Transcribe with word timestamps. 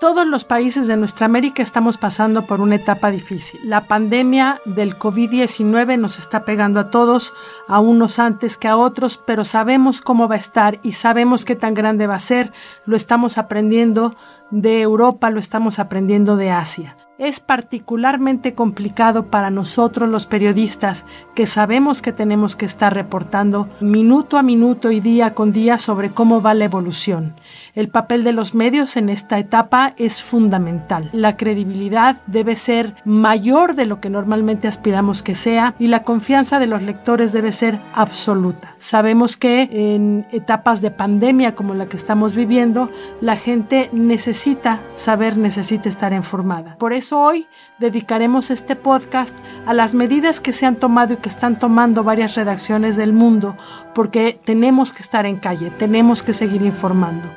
Todos 0.00 0.28
los 0.28 0.44
países 0.44 0.86
de 0.86 0.96
nuestra 0.96 1.26
América 1.26 1.60
estamos 1.60 1.96
pasando 1.96 2.46
por 2.46 2.60
una 2.60 2.76
etapa 2.76 3.10
difícil. 3.10 3.58
La 3.64 3.88
pandemia 3.88 4.60
del 4.64 4.96
COVID-19 4.96 5.98
nos 5.98 6.20
está 6.20 6.44
pegando 6.44 6.78
a 6.78 6.90
todos, 6.90 7.34
a 7.66 7.80
unos 7.80 8.20
antes 8.20 8.56
que 8.56 8.68
a 8.68 8.76
otros, 8.76 9.18
pero 9.18 9.42
sabemos 9.42 10.00
cómo 10.00 10.28
va 10.28 10.36
a 10.36 10.38
estar 10.38 10.78
y 10.84 10.92
sabemos 10.92 11.44
qué 11.44 11.56
tan 11.56 11.74
grande 11.74 12.06
va 12.06 12.14
a 12.14 12.20
ser. 12.20 12.52
Lo 12.86 12.94
estamos 12.94 13.38
aprendiendo 13.38 14.14
de 14.52 14.82
Europa, 14.82 15.30
lo 15.30 15.40
estamos 15.40 15.80
aprendiendo 15.80 16.36
de 16.36 16.52
Asia 16.52 16.96
es 17.18 17.40
particularmente 17.40 18.54
complicado 18.54 19.26
para 19.26 19.50
nosotros 19.50 20.08
los 20.08 20.26
periodistas 20.26 21.04
que 21.34 21.46
sabemos 21.46 22.00
que 22.00 22.12
tenemos 22.12 22.54
que 22.54 22.64
estar 22.64 22.94
reportando 22.94 23.68
minuto 23.80 24.38
a 24.38 24.44
minuto 24.44 24.92
y 24.92 25.00
día 25.00 25.34
con 25.34 25.52
día 25.52 25.78
sobre 25.78 26.12
cómo 26.12 26.40
va 26.40 26.54
la 26.54 26.64
evolución. 26.64 27.34
El 27.78 27.90
papel 27.90 28.24
de 28.24 28.32
los 28.32 28.56
medios 28.56 28.96
en 28.96 29.08
esta 29.08 29.38
etapa 29.38 29.94
es 29.98 30.20
fundamental. 30.20 31.10
La 31.12 31.36
credibilidad 31.36 32.16
debe 32.26 32.56
ser 32.56 32.96
mayor 33.04 33.76
de 33.76 33.86
lo 33.86 34.00
que 34.00 34.10
normalmente 34.10 34.66
aspiramos 34.66 35.22
que 35.22 35.36
sea 35.36 35.76
y 35.78 35.86
la 35.86 36.02
confianza 36.02 36.58
de 36.58 36.66
los 36.66 36.82
lectores 36.82 37.32
debe 37.32 37.52
ser 37.52 37.78
absoluta. 37.94 38.74
Sabemos 38.78 39.36
que 39.36 39.68
en 39.70 40.26
etapas 40.32 40.80
de 40.80 40.90
pandemia 40.90 41.54
como 41.54 41.72
la 41.74 41.86
que 41.86 41.96
estamos 41.96 42.34
viviendo, 42.34 42.90
la 43.20 43.36
gente 43.36 43.90
necesita 43.92 44.80
saber, 44.96 45.36
necesita 45.36 45.88
estar 45.88 46.12
informada. 46.12 46.74
Por 46.78 46.92
eso 46.92 47.20
hoy 47.20 47.46
dedicaremos 47.78 48.50
este 48.50 48.74
podcast 48.74 49.38
a 49.66 49.72
las 49.72 49.94
medidas 49.94 50.40
que 50.40 50.50
se 50.50 50.66
han 50.66 50.74
tomado 50.74 51.14
y 51.14 51.18
que 51.18 51.28
están 51.28 51.60
tomando 51.60 52.02
varias 52.02 52.34
redacciones 52.34 52.96
del 52.96 53.12
mundo, 53.12 53.56
porque 53.94 54.40
tenemos 54.44 54.92
que 54.92 55.02
estar 55.02 55.26
en 55.26 55.36
calle, 55.36 55.70
tenemos 55.70 56.24
que 56.24 56.32
seguir 56.32 56.62
informando, 56.62 57.28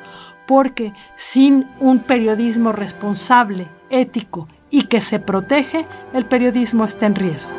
porque 0.46 0.92
sin 1.16 1.66
un 1.78 2.00
periodismo 2.00 2.72
responsable, 2.72 3.68
ético 3.90 4.48
y 4.70 4.84
que 4.84 5.00
se 5.00 5.18
protege, 5.18 5.86
el 6.12 6.24
periodismo 6.24 6.84
está 6.84 7.06
en 7.06 7.14
riesgo. 7.14 7.52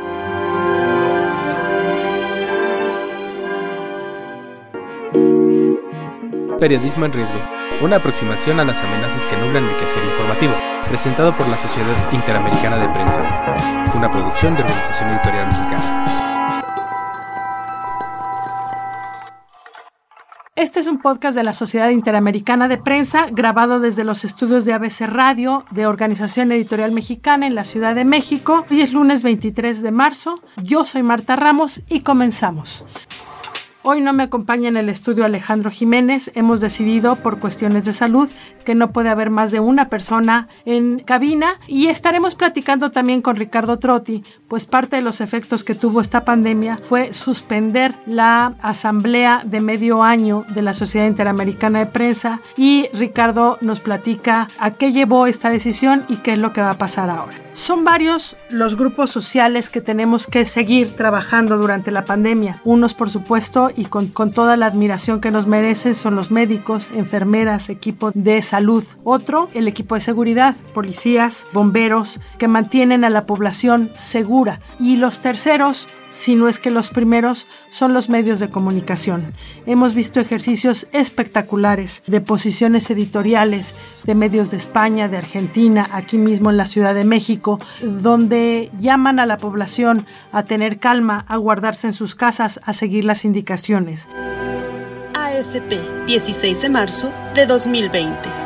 Periodismo 6.60 7.06
en 7.06 7.14
riesgo. 7.14 7.38
Una 7.82 7.98
aproximación 7.98 8.60
a 8.60 8.66
las 8.66 8.82
amenazas 8.84 9.26
que 9.26 9.36
nublan 9.38 9.66
el 9.66 9.76
quehacer 9.78 10.04
informativo 10.06 10.54
presentado 10.88 11.36
por 11.36 11.48
la 11.48 11.58
Sociedad 11.58 11.96
Interamericana 12.12 12.78
de 12.78 12.88
Prensa, 12.90 13.22
una 13.96 14.12
producción 14.12 14.56
de 14.56 14.64
Organización 14.64 15.10
Editorial 15.10 15.48
Mexicana. 15.48 16.33
Este 20.56 20.80
es 20.80 20.86
un 20.86 21.00
podcast 21.00 21.36
de 21.36 21.42
la 21.42 21.52
Sociedad 21.52 21.90
Interamericana 21.90 22.68
de 22.68 22.78
Prensa, 22.78 23.26
grabado 23.32 23.80
desde 23.80 24.04
los 24.04 24.24
estudios 24.24 24.66
de 24.66 24.74
ABC 24.74 25.08
Radio 25.08 25.66
de 25.72 25.88
Organización 25.88 26.52
Editorial 26.52 26.92
Mexicana 26.92 27.48
en 27.48 27.56
la 27.56 27.64
Ciudad 27.64 27.96
de 27.96 28.06
México. 28.06 28.64
Hoy 28.70 28.82
es 28.82 28.94
lunes 28.94 29.24
23 29.24 29.82
de 29.82 29.90
marzo. 29.90 30.42
Yo 30.62 30.84
soy 30.84 31.02
Marta 31.02 31.36
Ramos 31.36 31.82
y 31.90 32.02
comenzamos. 32.02 32.86
Hoy 33.86 34.00
no 34.00 34.14
me 34.14 34.24
acompaña 34.24 34.70
en 34.70 34.78
el 34.78 34.88
estudio 34.88 35.26
Alejandro 35.26 35.70
Jiménez. 35.70 36.32
Hemos 36.36 36.62
decidido, 36.62 37.18
por 37.18 37.40
cuestiones 37.40 37.84
de 37.84 37.92
salud, 37.92 38.30
que 38.64 38.76
no 38.76 38.94
puede 38.94 39.10
haber 39.10 39.30
más 39.30 39.52
de 39.52 39.60
una 39.60 39.90
persona 39.90 40.48
en 40.64 41.00
cabina 41.00 41.60
y 41.68 41.88
estaremos 41.88 42.34
platicando 42.34 42.92
también 42.92 43.22
con 43.22 43.36
Ricardo 43.36 43.80
Trotti, 43.80 44.24
pues 44.48 44.66
parte 44.66 44.96
de 44.96 45.02
los 45.02 45.20
efectos 45.20 45.66
que 45.66 45.76
tuvo 45.76 46.00
esta 46.00 46.24
pandemia 46.24 46.80
fue 46.86 47.12
suspender 47.12 47.94
la 48.06 48.54
asamblea 48.62 49.42
de 49.44 49.60
medio 49.60 50.02
año 50.02 50.46
de 50.56 50.62
la 50.62 50.72
Sociedad 50.72 51.08
Interamericana 51.08 51.80
de 51.80 51.88
Prensa 51.88 52.40
y 52.56 52.88
Ricardo 52.94 53.58
nos 53.60 53.82
platica 53.82 54.48
a 54.60 54.72
qué 54.72 54.94
llevó 54.94 55.28
esta 55.28 55.50
decisión 55.50 56.06
y 56.08 56.18
qué 56.18 56.34
es 56.34 56.40
lo 56.40 56.54
que 56.54 56.62
va 56.62 56.70
a 56.70 56.78
pasar 56.78 57.10
ahora. 57.10 57.34
Son 57.54 57.84
varios 57.84 58.36
los 58.50 58.76
grupos 58.76 59.12
sociales 59.12 59.70
que 59.70 59.80
tenemos 59.80 60.26
que 60.26 60.44
seguir 60.44 60.96
trabajando 60.96 61.58
durante 61.58 61.92
la 61.92 62.04
pandemia. 62.04 62.60
Unos, 62.64 62.96
por 62.96 63.12
supuesto, 63.12 63.70
y 63.76 63.86
con, 63.86 64.12
toda 64.12 64.58
la 64.58 64.66
admiración 64.66 65.22
que 65.22 65.32
nos 65.32 65.48
merecen, 65.48 65.94
son 65.94 66.16
los 66.16 66.32
médicos, 66.32 66.88
enfermeras, 66.94 67.70
equipo 67.70 68.12
de 68.14 68.42
salud. 68.42 68.84
Otro, 69.04 69.50
el 69.54 69.68
equipo 69.68 69.96
de 69.96 70.02
seguridad, 70.02 70.56
policías, 70.74 71.46
bomberos, 71.54 72.20
que 72.38 72.48
mantienen 72.48 73.04
a 73.04 73.10
la 73.10 73.26
población 73.26 73.90
segura. 73.96 74.60
Y 74.80 74.98
los 74.98 75.20
terceros, 75.20 75.88
si 76.14 76.36
no 76.36 76.48
es 76.48 76.60
que 76.60 76.70
los 76.70 76.92
primeros, 76.92 77.48
son 77.72 77.94
los 77.94 78.08
medios 78.08 78.40
de 78.40 78.50
comunicación. 78.50 79.34
Hemos 79.66 79.96
visto 79.96 80.20
ejercicios 80.20 80.88
espectaculares 80.92 82.04
de 82.06 82.22
posiciones 82.22 82.90
editoriales 82.92 83.76
de 84.06 84.14
medios 84.14 84.52
de 84.52 84.58
España, 84.58 85.10
de 85.10 85.18
Argentina, 85.18 85.90
aquí 85.92 86.20
mismo 86.20 86.52
en 86.52 86.58
la 86.58 86.68
Ciudad 86.68 86.94
de 86.94 87.04
México, 87.04 87.60
donde 87.82 88.70
llaman 88.80 89.20
a 89.20 89.26
la 89.26 89.38
población 89.38 90.06
a 90.32 90.44
tener 90.44 90.78
calma, 90.78 91.26
a 91.28 91.38
guardarse 91.38 91.88
en 91.88 91.94
sus 91.94 92.14
casas, 92.14 92.60
a 92.64 92.74
seguir 92.74 93.06
las 93.06 93.26
indicaciones. 93.26 94.08
AFP, 95.16 96.06
16 96.06 96.62
de 96.62 96.70
marzo 96.70 97.12
de 97.34 97.48
2020. 97.48 98.43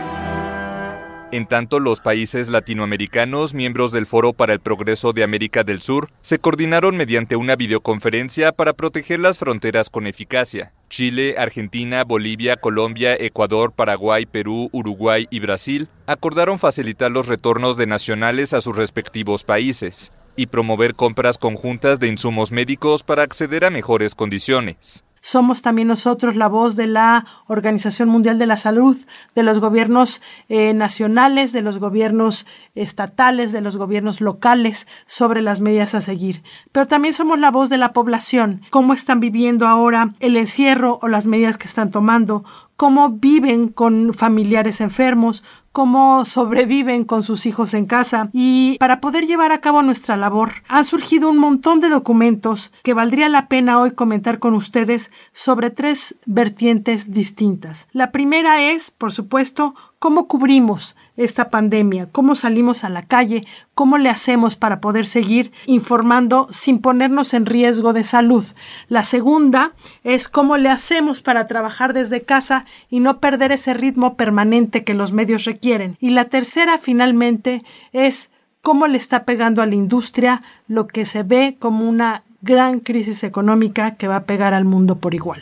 En 1.29 1.45
tanto, 1.45 1.81
los 1.81 1.99
países 1.99 2.47
latinoamericanos, 2.47 3.53
miembros 3.53 3.91
del 3.91 4.05
Foro 4.05 4.31
para 4.31 4.53
el 4.53 4.61
Progreso 4.61 5.11
de 5.11 5.23
América 5.23 5.65
del 5.65 5.81
Sur, 5.81 6.09
se 6.21 6.39
coordinaron 6.39 6.95
mediante 6.95 7.35
una 7.35 7.57
videoconferencia 7.57 8.53
para 8.53 8.71
proteger 8.71 9.19
las 9.19 9.37
fronteras 9.37 9.89
con 9.89 10.07
eficacia. 10.07 10.71
Chile, 10.89 11.35
Argentina, 11.37 12.05
Bolivia, 12.05 12.55
Colombia, 12.55 13.13
Ecuador, 13.19 13.73
Paraguay, 13.73 14.25
Perú, 14.25 14.69
Uruguay 14.71 15.27
y 15.29 15.41
Brasil 15.41 15.89
acordaron 16.05 16.59
facilitar 16.59 17.11
los 17.11 17.27
retornos 17.27 17.75
de 17.75 17.87
nacionales 17.87 18.53
a 18.53 18.61
sus 18.61 18.77
respectivos 18.77 19.43
países 19.43 20.13
y 20.37 20.45
promover 20.45 20.95
compras 20.95 21.37
conjuntas 21.37 21.99
de 21.99 22.07
insumos 22.07 22.53
médicos 22.53 23.03
para 23.03 23.23
acceder 23.23 23.65
a 23.65 23.69
mejores 23.69 24.15
condiciones 24.15 25.03
somos 25.21 25.61
también 25.61 25.87
nosotros 25.87 26.35
la 26.35 26.47
voz 26.47 26.75
de 26.75 26.87
la 26.87 27.25
Organización 27.47 28.09
Mundial 28.09 28.39
de 28.39 28.45
la 28.45 28.57
Salud, 28.57 28.97
de 29.35 29.43
los 29.43 29.59
gobiernos 29.59 30.21
eh, 30.49 30.73
nacionales, 30.73 31.53
de 31.53 31.61
los 31.61 31.77
gobiernos 31.77 32.45
estatales, 32.75 33.51
de 33.51 33.61
los 33.61 33.77
gobiernos 33.77 34.21
locales 34.21 34.87
sobre 35.05 35.41
las 35.41 35.61
medidas 35.61 35.95
a 35.95 36.01
seguir. 36.01 36.43
Pero 36.71 36.87
también 36.87 37.13
somos 37.13 37.39
la 37.39 37.51
voz 37.51 37.69
de 37.69 37.77
la 37.77 37.93
población, 37.93 38.61
cómo 38.69 38.93
están 38.93 39.19
viviendo 39.19 39.67
ahora 39.67 40.13
el 40.19 40.37
encierro 40.37 40.99
o 41.01 41.07
las 41.07 41.27
medidas 41.27 41.57
que 41.57 41.67
están 41.67 41.91
tomando, 41.91 42.43
cómo 42.77 43.09
viven 43.09 43.67
con 43.67 44.13
familiares 44.13 44.79
enfermos, 44.81 45.43
cómo 45.71 46.25
sobreviven 46.25 47.03
con 47.03 47.21
sus 47.21 47.45
hijos 47.45 47.73
en 47.73 47.85
casa 47.85 48.29
y 48.33 48.77
para 48.79 49.01
poder 49.01 49.27
llevar 49.27 49.51
a 49.51 49.61
cabo 49.61 49.83
nuestra 49.83 50.15
labor 50.15 50.53
han 50.67 50.83
surgido 50.83 51.29
un 51.29 51.37
montón 51.37 51.81
de 51.81 51.89
documentos 51.89 52.71
que 52.83 52.93
valdría 52.93 53.29
la 53.29 53.47
pena 53.47 53.79
hoy 53.79 53.91
comentar 53.91 54.39
con 54.39 54.53
ustedes 54.53 55.11
sobre 55.33 55.69
tres 55.69 56.15
vertientes 56.25 57.11
distintas. 57.11 57.87
La 57.91 58.11
primera 58.11 58.71
es, 58.71 58.89
por 58.89 59.11
supuesto, 59.11 59.75
cómo 59.99 60.27
cubrimos 60.27 60.95
esta 61.15 61.49
pandemia, 61.49 62.07
cómo 62.11 62.35
salimos 62.35 62.83
a 62.83 62.89
la 62.89 63.01
calle, 63.01 63.45
cómo 63.73 63.97
le 63.97 64.09
hacemos 64.09 64.55
para 64.55 64.79
poder 64.79 65.05
seguir 65.05 65.51
informando 65.65 66.47
sin 66.51 66.79
ponernos 66.79 67.33
en 67.33 67.45
riesgo 67.45 67.93
de 67.93 68.03
salud. 68.03 68.45
La 68.87 69.03
segunda 69.03 69.71
es 70.03 70.27
cómo 70.27 70.57
le 70.57 70.69
hacemos 70.69 71.21
para 71.21 71.47
trabajar 71.47 71.93
desde 71.93 72.21
casa 72.21 72.65
y 72.89 72.99
no 72.99 73.19
perder 73.19 73.51
ese 73.51 73.73
ritmo 73.73 74.15
permanente 74.15 74.83
que 74.83 74.93
los 74.93 75.11
medios 75.11 75.45
requieren. 75.45 75.97
Y 75.99 76.11
la 76.11 76.25
tercera, 76.25 76.77
finalmente, 76.77 77.63
es 77.91 78.29
cómo 78.61 78.87
le 78.87 78.97
está 78.97 79.25
pegando 79.25 79.61
a 79.61 79.65
la 79.65 79.75
industria 79.75 80.43
lo 80.67 80.87
que 80.87 81.05
se 81.05 81.23
ve 81.23 81.57
como 81.57 81.89
una 81.89 82.23
gran 82.41 82.79
crisis 82.79 83.23
económica 83.23 83.95
que 83.95 84.07
va 84.07 84.17
a 84.17 84.23
pegar 84.25 84.53
al 84.53 84.65
mundo 84.65 84.97
por 84.97 85.15
igual. 85.15 85.41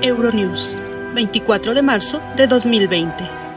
Euronews, 0.00 0.80
24 1.14 1.74
de 1.74 1.82
marzo 1.82 2.20
de 2.36 2.46
2020 2.46 3.47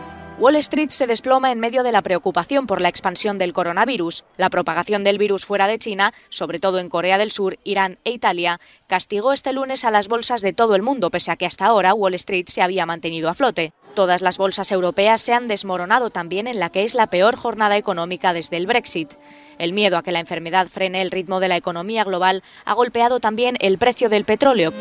Wall 0.42 0.56
Street 0.56 0.90
se 0.90 1.06
desploma 1.06 1.52
en 1.52 1.60
medio 1.60 1.84
de 1.84 1.92
la 1.92 2.02
preocupación 2.02 2.66
por 2.66 2.82
la 2.82 2.90
expansión 2.90 3.38
del 3.38 3.54
coronavirus. 3.54 4.24
La 4.38 4.50
propagación 4.50 5.04
del 5.04 5.20
virus 5.20 5.46
fuera 5.46 5.68
de 5.68 5.78
China, 5.78 6.16
sobre 6.30 6.58
todo 6.58 6.80
en 6.80 6.90
Corea 6.90 7.20
del 7.20 7.30
Sur, 7.30 7.60
Irán 7.64 8.00
e 8.06 8.12
Italia, 8.12 8.60
castigó 8.88 9.34
este 9.34 9.54
lunes 9.54 9.86
a 9.86 9.92
las 9.92 10.08
bolsas 10.08 10.42
de 10.42 10.52
todo 10.52 10.74
el 10.74 10.82
mundo, 10.82 11.12
pese 11.12 11.30
a 11.30 11.36
que 11.36 11.46
hasta 11.46 11.68
ahora 11.68 11.94
Wall 11.94 12.16
Street 12.16 12.48
se 12.48 12.64
había 12.64 12.88
mantenido 12.88 13.30
a 13.30 13.36
flote. 13.36 13.72
Todas 13.94 14.24
las 14.24 14.40
bolsas 14.40 14.72
europeas 14.72 15.22
se 15.22 15.34
han 15.34 15.48
desmoronado 15.48 16.10
también 16.10 16.48
en 16.48 16.60
la 16.60 16.72
que 16.72 16.86
es 16.86 16.96
la 16.96 17.06
peor 17.06 17.36
jornada 17.36 17.78
económica 17.78 18.34
desde 18.34 18.58
el 18.58 18.66
Brexit. 18.66 19.14
El 19.60 19.74
miedo 19.74 19.96
a 19.96 20.02
que 20.02 20.12
la 20.12 20.22
enfermedad 20.22 20.66
frene 20.70 21.04
el 21.04 21.12
ritmo 21.12 21.40
de 21.40 21.50
la 21.50 21.58
economía 21.58 22.04
global 22.04 22.42
ha 22.66 22.74
golpeado 22.74 23.20
también 23.20 23.58
el 23.60 23.78
precio 23.78 24.10
del 24.10 24.26
petróleo. 24.26 24.74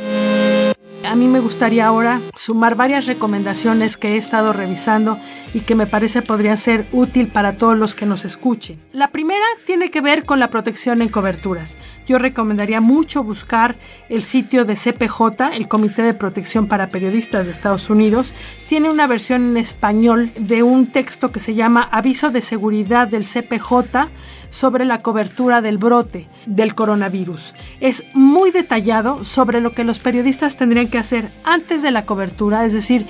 A 1.03 1.15
mí 1.15 1.29
me 1.29 1.41
gustaría 1.41 1.87
ahora 1.87 2.21
sumar 2.35 2.75
varias 2.75 3.07
recomendaciones 3.07 3.97
que 3.97 4.09
he 4.09 4.17
estado 4.19 4.53
revisando 4.53 5.19
y 5.55 5.61
que 5.61 5.75
me 5.75 5.87
parece 5.87 6.21
podrían 6.21 6.59
ser 6.59 6.87
útil 6.93 7.29
para 7.29 7.57
todos 7.57 7.77
los 7.77 7.95
que 7.95 8.05
nos 8.05 8.27
escuchen. 8.27 8.79
La 8.93 9.11
primera 9.11 9.45
tiene 9.65 9.91
que 9.91 10.03
ver 10.03 10.25
con 10.27 10.39
la 10.39 10.51
protección 10.51 11.01
en 11.01 11.09
coberturas. 11.09 11.79
Yo 12.07 12.19
recomendaría 12.19 12.83
mucho 12.83 13.25
buscar 13.25 13.77
el 14.11 14.23
sitio 14.23 14.65
de 14.65 14.75
CPJ, 14.75 15.55
el 15.55 15.69
Comité 15.69 16.03
de 16.03 16.13
Protección 16.13 16.67
para 16.67 16.89
Periodistas 16.89 17.47
de 17.47 17.53
Estados 17.53 17.89
Unidos. 17.89 18.35
Tiene 18.69 18.91
una 18.91 19.07
versión 19.07 19.51
en 19.51 19.57
español 19.57 20.31
de 20.39 20.63
un 20.63 20.87
texto 20.87 21.33
que 21.33 21.41
se 21.41 21.55
llama 21.55 21.89
Aviso 21.91 22.31
de 22.31 22.43
Seguridad 22.43 23.09
del 23.09 23.25
CPJ 23.25 24.09
sobre 24.51 24.85
la 24.85 24.99
cobertura 24.99 25.63
del 25.63 25.79
brote 25.79 26.29
del 26.47 26.75
coronavirus. 26.75 27.55
Es 27.81 28.05
muy 28.13 28.51
detallado 28.51 29.25
sobre 29.25 29.61
lo 29.61 29.73
que 29.73 29.85
los 29.85 29.99
periodistas 29.99 30.57
tendrían 30.57 30.89
que 30.89 30.99
hacer 30.99 31.31
antes 31.45 31.83
de 31.83 31.91
la 31.91 32.05
cobertura, 32.05 32.65
es 32.67 32.73
decir, 32.73 33.07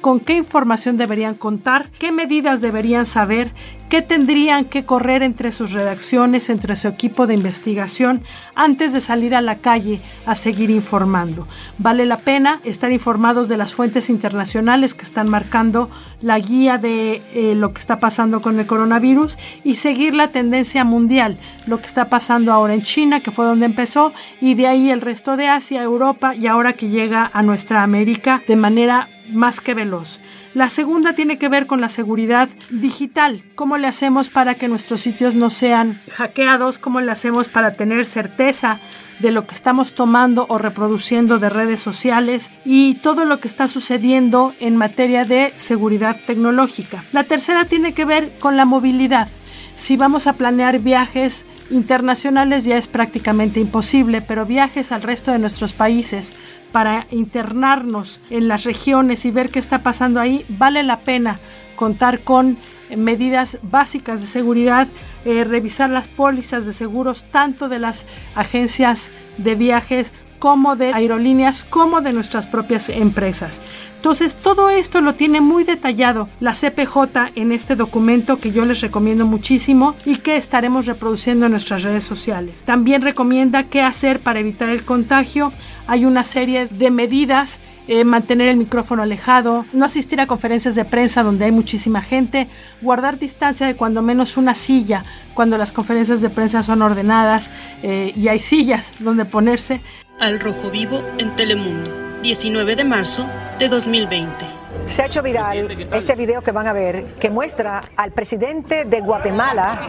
con 0.00 0.20
qué 0.20 0.34
información 0.34 0.96
deberían 0.96 1.34
contar, 1.34 1.90
qué 1.98 2.12
medidas 2.12 2.60
deberían 2.60 3.06
saber, 3.06 3.50
qué 3.88 4.02
tendrían 4.02 4.64
que 4.64 4.84
correr 4.84 5.22
entre 5.22 5.52
sus 5.52 5.72
redacciones, 5.72 6.50
entre 6.50 6.76
su 6.76 6.88
equipo 6.88 7.26
de 7.26 7.34
investigación, 7.34 8.22
antes 8.54 8.92
de 8.92 9.00
salir 9.00 9.34
a 9.34 9.40
la 9.40 9.56
calle 9.56 10.00
a 10.24 10.34
seguir 10.34 10.70
informando. 10.70 11.46
Vale 11.78 12.06
la 12.06 12.18
pena 12.18 12.60
estar 12.64 12.92
informados 12.92 13.48
de 13.48 13.56
las 13.56 13.74
fuentes 13.74 14.10
internacionales 14.10 14.94
que 14.94 15.04
están 15.04 15.28
marcando 15.28 15.90
la 16.20 16.38
guía 16.38 16.78
de 16.78 17.22
eh, 17.34 17.54
lo 17.54 17.72
que 17.72 17.78
está 17.78 17.98
pasando 17.98 18.40
con 18.40 18.58
el 18.58 18.66
coronavirus 18.66 19.38
y 19.64 19.76
seguir 19.76 20.14
la 20.14 20.28
tendencia 20.28 20.84
mundial, 20.84 21.38
lo 21.66 21.78
que 21.78 21.86
está 21.86 22.08
pasando 22.08 22.52
ahora 22.52 22.74
en 22.74 22.82
China, 22.82 23.20
que 23.20 23.30
fue 23.30 23.46
donde 23.46 23.66
empezó, 23.66 24.12
y 24.40 24.54
de 24.54 24.66
ahí 24.66 24.90
el 24.90 25.00
resto 25.00 25.36
de 25.36 25.48
Asia, 25.48 25.82
Europa 25.82 26.34
y 26.34 26.46
ahora 26.46 26.72
que 26.72 26.88
llega 26.88 27.30
a 27.32 27.42
nuestra 27.42 27.82
América 27.82 28.42
de 28.48 28.56
manera 28.56 29.08
más 29.28 29.60
que 29.60 29.74
veloz. 29.74 30.20
La 30.56 30.70
segunda 30.70 31.12
tiene 31.12 31.36
que 31.36 31.50
ver 31.50 31.66
con 31.66 31.82
la 31.82 31.90
seguridad 31.90 32.48
digital. 32.70 33.44
¿Cómo 33.56 33.76
le 33.76 33.88
hacemos 33.88 34.30
para 34.30 34.54
que 34.54 34.68
nuestros 34.68 35.02
sitios 35.02 35.34
no 35.34 35.50
sean 35.50 36.00
hackeados? 36.10 36.78
¿Cómo 36.78 37.02
le 37.02 37.12
hacemos 37.12 37.48
para 37.48 37.74
tener 37.74 38.06
certeza 38.06 38.80
de 39.18 39.32
lo 39.32 39.46
que 39.46 39.54
estamos 39.54 39.92
tomando 39.92 40.46
o 40.48 40.56
reproduciendo 40.56 41.38
de 41.38 41.50
redes 41.50 41.80
sociales 41.80 42.52
y 42.64 42.94
todo 42.94 43.26
lo 43.26 43.38
que 43.38 43.48
está 43.48 43.68
sucediendo 43.68 44.54
en 44.58 44.76
materia 44.76 45.26
de 45.26 45.52
seguridad 45.56 46.16
tecnológica? 46.26 47.04
La 47.12 47.24
tercera 47.24 47.66
tiene 47.66 47.92
que 47.92 48.06
ver 48.06 48.30
con 48.38 48.56
la 48.56 48.64
movilidad. 48.64 49.28
Si 49.74 49.98
vamos 49.98 50.26
a 50.26 50.32
planear 50.32 50.78
viajes 50.78 51.44
internacionales 51.68 52.64
ya 52.64 52.78
es 52.78 52.88
prácticamente 52.88 53.60
imposible, 53.60 54.22
pero 54.22 54.46
viajes 54.46 54.90
al 54.90 55.02
resto 55.02 55.32
de 55.32 55.38
nuestros 55.38 55.74
países 55.74 56.32
para 56.76 57.06
internarnos 57.10 58.20
en 58.28 58.48
las 58.48 58.64
regiones 58.64 59.24
y 59.24 59.30
ver 59.30 59.48
qué 59.48 59.58
está 59.58 59.78
pasando 59.78 60.20
ahí, 60.20 60.44
vale 60.46 60.82
la 60.82 61.00
pena 61.00 61.40
contar 61.74 62.20
con 62.20 62.58
medidas 62.94 63.58
básicas 63.62 64.20
de 64.20 64.26
seguridad, 64.26 64.86
eh, 65.24 65.44
revisar 65.44 65.88
las 65.88 66.06
pólizas 66.06 66.66
de 66.66 66.74
seguros 66.74 67.24
tanto 67.30 67.70
de 67.70 67.78
las 67.78 68.04
agencias 68.34 69.10
de 69.38 69.54
viajes 69.54 70.12
como 70.38 70.76
de 70.76 70.92
aerolíneas, 70.92 71.64
como 71.64 72.02
de 72.02 72.12
nuestras 72.12 72.46
propias 72.46 72.90
empresas. 72.90 73.62
Entonces, 73.96 74.36
todo 74.36 74.68
esto 74.68 75.00
lo 75.00 75.14
tiene 75.14 75.40
muy 75.40 75.64
detallado 75.64 76.28
la 76.40 76.52
CPJ 76.52 77.32
en 77.34 77.52
este 77.52 77.74
documento 77.74 78.36
que 78.36 78.52
yo 78.52 78.66
les 78.66 78.82
recomiendo 78.82 79.26
muchísimo 79.26 79.96
y 80.04 80.16
que 80.18 80.36
estaremos 80.36 80.86
reproduciendo 80.86 81.46
en 81.46 81.52
nuestras 81.52 81.82
redes 81.82 82.04
sociales. 82.04 82.62
También 82.64 83.02
recomienda 83.02 83.64
qué 83.64 83.80
hacer 83.80 84.20
para 84.20 84.40
evitar 84.40 84.68
el 84.68 84.84
contagio. 84.84 85.52
Hay 85.86 86.04
una 86.04 86.24
serie 86.24 86.66
de 86.66 86.90
medidas 86.90 87.60
eh, 87.88 88.02
mantener 88.02 88.48
el 88.48 88.56
micrófono 88.56 89.02
alejado, 89.02 89.64
no 89.72 89.84
asistir 89.84 90.20
a 90.20 90.26
conferencias 90.26 90.74
de 90.74 90.84
prensa 90.84 91.22
donde 91.22 91.44
hay 91.44 91.52
muchísima 91.52 92.02
gente, 92.02 92.48
guardar 92.82 93.18
distancia 93.18 93.66
de 93.66 93.76
cuando 93.76 94.02
menos 94.02 94.36
una 94.36 94.56
silla 94.56 95.04
cuando 95.34 95.56
las 95.56 95.70
conferencias 95.70 96.20
de 96.20 96.28
prensa 96.28 96.64
son 96.64 96.82
ordenadas 96.82 97.52
eh, 97.84 98.12
y 98.16 98.26
hay 98.26 98.40
sillas 98.40 98.94
donde 98.98 99.24
ponerse. 99.24 99.80
Al 100.18 100.40
Rojo 100.40 100.70
Vivo 100.72 101.00
en 101.18 101.36
Telemundo, 101.36 101.90
19 102.22 102.74
de 102.74 102.84
marzo 102.84 103.28
de 103.60 103.68
2020. 103.68 104.65
Se 104.88 105.02
ha 105.02 105.06
hecho 105.06 105.22
viral 105.22 105.70
este 105.92 106.14
video 106.14 106.42
que 106.42 106.52
van 106.52 106.66
a 106.66 106.72
ver 106.72 107.04
que 107.20 107.30
muestra 107.30 107.82
al 107.96 108.12
presidente 108.12 108.84
de 108.84 109.00
Guatemala 109.00 109.88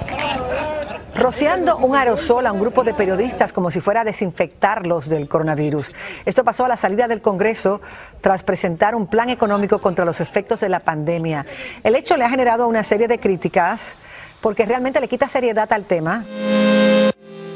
rociando 1.16 1.78
un 1.78 1.96
aerosol 1.96 2.46
a 2.46 2.52
un 2.52 2.60
grupo 2.60 2.84
de 2.84 2.94
periodistas 2.94 3.54
como 3.54 3.72
si 3.72 3.82
fuera 3.82 4.02
a 4.02 4.04
desinfectarlos 4.04 5.10
del 5.10 5.28
coronavirus. 5.28 5.92
Esto 6.26 6.44
pasó 6.44 6.66
a 6.66 6.68
la 6.68 6.78
salida 6.78 7.08
del 7.08 7.22
Congreso 7.22 7.82
tras 8.22 8.44
presentar 8.44 8.96
un 8.96 9.08
plan 9.08 9.30
económico 9.30 9.80
contra 9.80 10.06
los 10.06 10.22
efectos 10.22 10.60
de 10.60 10.70
la 10.70 10.80
pandemia. 10.80 11.46
El 11.84 11.96
hecho 11.96 12.18
le 12.18 12.26
ha 12.26 12.30
generado 12.30 12.68
una 12.68 12.84
serie 12.84 13.08
de 13.08 13.20
críticas 13.20 13.96
porque 14.42 14.66
realmente 14.66 15.00
le 15.00 15.08
quita 15.08 15.28
seriedad 15.28 15.72
al 15.72 15.86
tema 15.86 16.24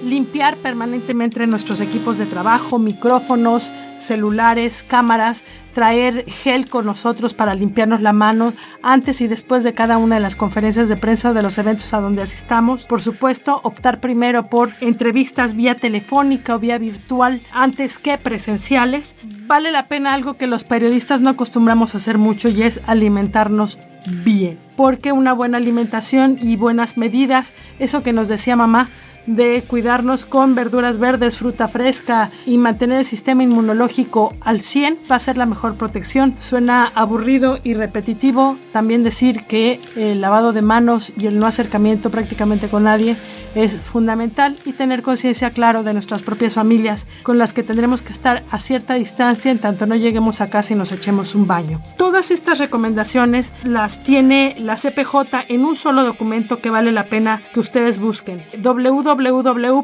limpiar 0.03 0.57
permanentemente 0.57 1.45
nuestros 1.47 1.79
equipos 1.79 2.17
de 2.17 2.25
trabajo, 2.25 2.79
micrófonos, 2.79 3.71
celulares, 4.01 4.83
cámaras, 4.87 5.43
traer 5.73 6.25
gel 6.27 6.69
con 6.69 6.85
nosotros 6.85 7.33
para 7.33 7.53
limpiarnos 7.53 8.01
la 8.01 8.13
mano 8.13 8.53
antes 8.81 9.21
y 9.21 9.27
después 9.27 9.63
de 9.63 9.73
cada 9.73 9.97
una 9.97 10.15
de 10.15 10.21
las 10.21 10.35
conferencias 10.35 10.89
de 10.89 10.97
prensa 10.97 11.33
de 11.33 11.41
los 11.41 11.57
eventos 11.57 11.93
a 11.93 12.01
donde 12.01 12.21
asistamos. 12.21 12.85
Por 12.85 13.01
supuesto, 13.01 13.61
optar 13.63 13.99
primero 13.99 14.47
por 14.47 14.71
entrevistas 14.81 15.55
vía 15.55 15.75
telefónica 15.75 16.55
o 16.55 16.59
vía 16.59 16.77
virtual 16.77 17.41
antes 17.51 17.97
que 17.97 18.17
presenciales. 18.17 19.15
Vale 19.47 19.71
la 19.71 19.87
pena 19.87 20.13
algo 20.13 20.35
que 20.35 20.47
los 20.47 20.63
periodistas 20.63 21.21
no 21.21 21.29
acostumbramos 21.29 21.93
a 21.93 21.97
hacer 21.97 22.17
mucho 22.17 22.49
y 22.49 22.63
es 22.63 22.81
alimentarnos 22.87 23.77
bien. 24.23 24.57
Porque 24.75 25.11
una 25.11 25.33
buena 25.33 25.57
alimentación 25.57 26.37
y 26.39 26.55
buenas 26.55 26.97
medidas, 26.97 27.53
eso 27.79 28.03
que 28.03 28.13
nos 28.13 28.27
decía 28.27 28.55
mamá, 28.55 28.87
de 29.25 29.63
cuidarnos 29.67 30.25
con 30.25 30.55
verduras 30.55 30.99
verdes, 30.99 31.37
fruta 31.37 31.67
fresca 31.67 32.31
y 32.45 32.57
mantener 32.57 32.99
el 32.99 33.05
sistema 33.05 33.43
inmunológico 33.43 34.33
al 34.41 34.61
100 34.61 34.97
va 35.09 35.15
a 35.15 35.19
ser 35.19 35.37
la 35.37 35.45
mejor 35.45 35.75
protección. 35.75 36.35
Suena 36.37 36.91
aburrido 36.95 37.59
y 37.63 37.73
repetitivo 37.73 38.57
también 38.71 39.03
decir 39.03 39.41
que 39.47 39.79
el 39.95 40.21
lavado 40.21 40.53
de 40.53 40.61
manos 40.61 41.13
y 41.17 41.27
el 41.27 41.37
no 41.37 41.45
acercamiento 41.45 42.09
prácticamente 42.09 42.67
con 42.67 42.83
nadie 42.83 43.15
es 43.55 43.75
fundamental 43.75 44.57
y 44.65 44.73
tener 44.73 45.01
conciencia 45.01 45.51
claro 45.51 45.83
de 45.83 45.93
nuestras 45.93 46.21
propias 46.21 46.53
familias 46.53 47.07
con 47.23 47.37
las 47.37 47.53
que 47.53 47.63
tendremos 47.63 48.01
que 48.01 48.11
estar 48.11 48.43
a 48.51 48.59
cierta 48.59 48.95
distancia 48.95 49.51
en 49.51 49.59
tanto 49.59 49.85
no 49.85 49.95
lleguemos 49.95 50.41
a 50.41 50.49
casa 50.49 50.73
y 50.73 50.75
nos 50.77 50.91
echemos 50.91 51.35
un 51.35 51.47
baño. 51.47 51.81
Todas 51.97 52.31
estas 52.31 52.59
recomendaciones 52.59 53.53
las 53.63 53.99
tiene 53.99 54.55
la 54.59 54.75
CPJ 54.75 55.45
en 55.49 55.65
un 55.65 55.75
solo 55.75 56.03
documento 56.03 56.59
que 56.59 56.69
vale 56.69 56.91
la 56.91 57.05
pena 57.05 57.41
que 57.53 57.59
ustedes 57.59 57.99
busquen. 57.99 58.43
www.cpj.org 58.61 59.83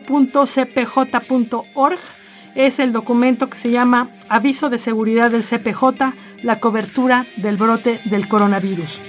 es 2.56 2.80
el 2.80 2.92
documento 2.92 3.50
que 3.50 3.58
se 3.58 3.70
llama 3.70 4.10
Aviso 4.30 4.70
de 4.70 4.80
Seguridad 4.80 5.30
del 5.30 5.44
CPJ, 5.44 6.14
la 6.42 6.60
cobertura 6.60 7.28
del 7.38 7.56
brote 7.56 8.00
del 8.06 8.28
coronavirus. 8.28 9.00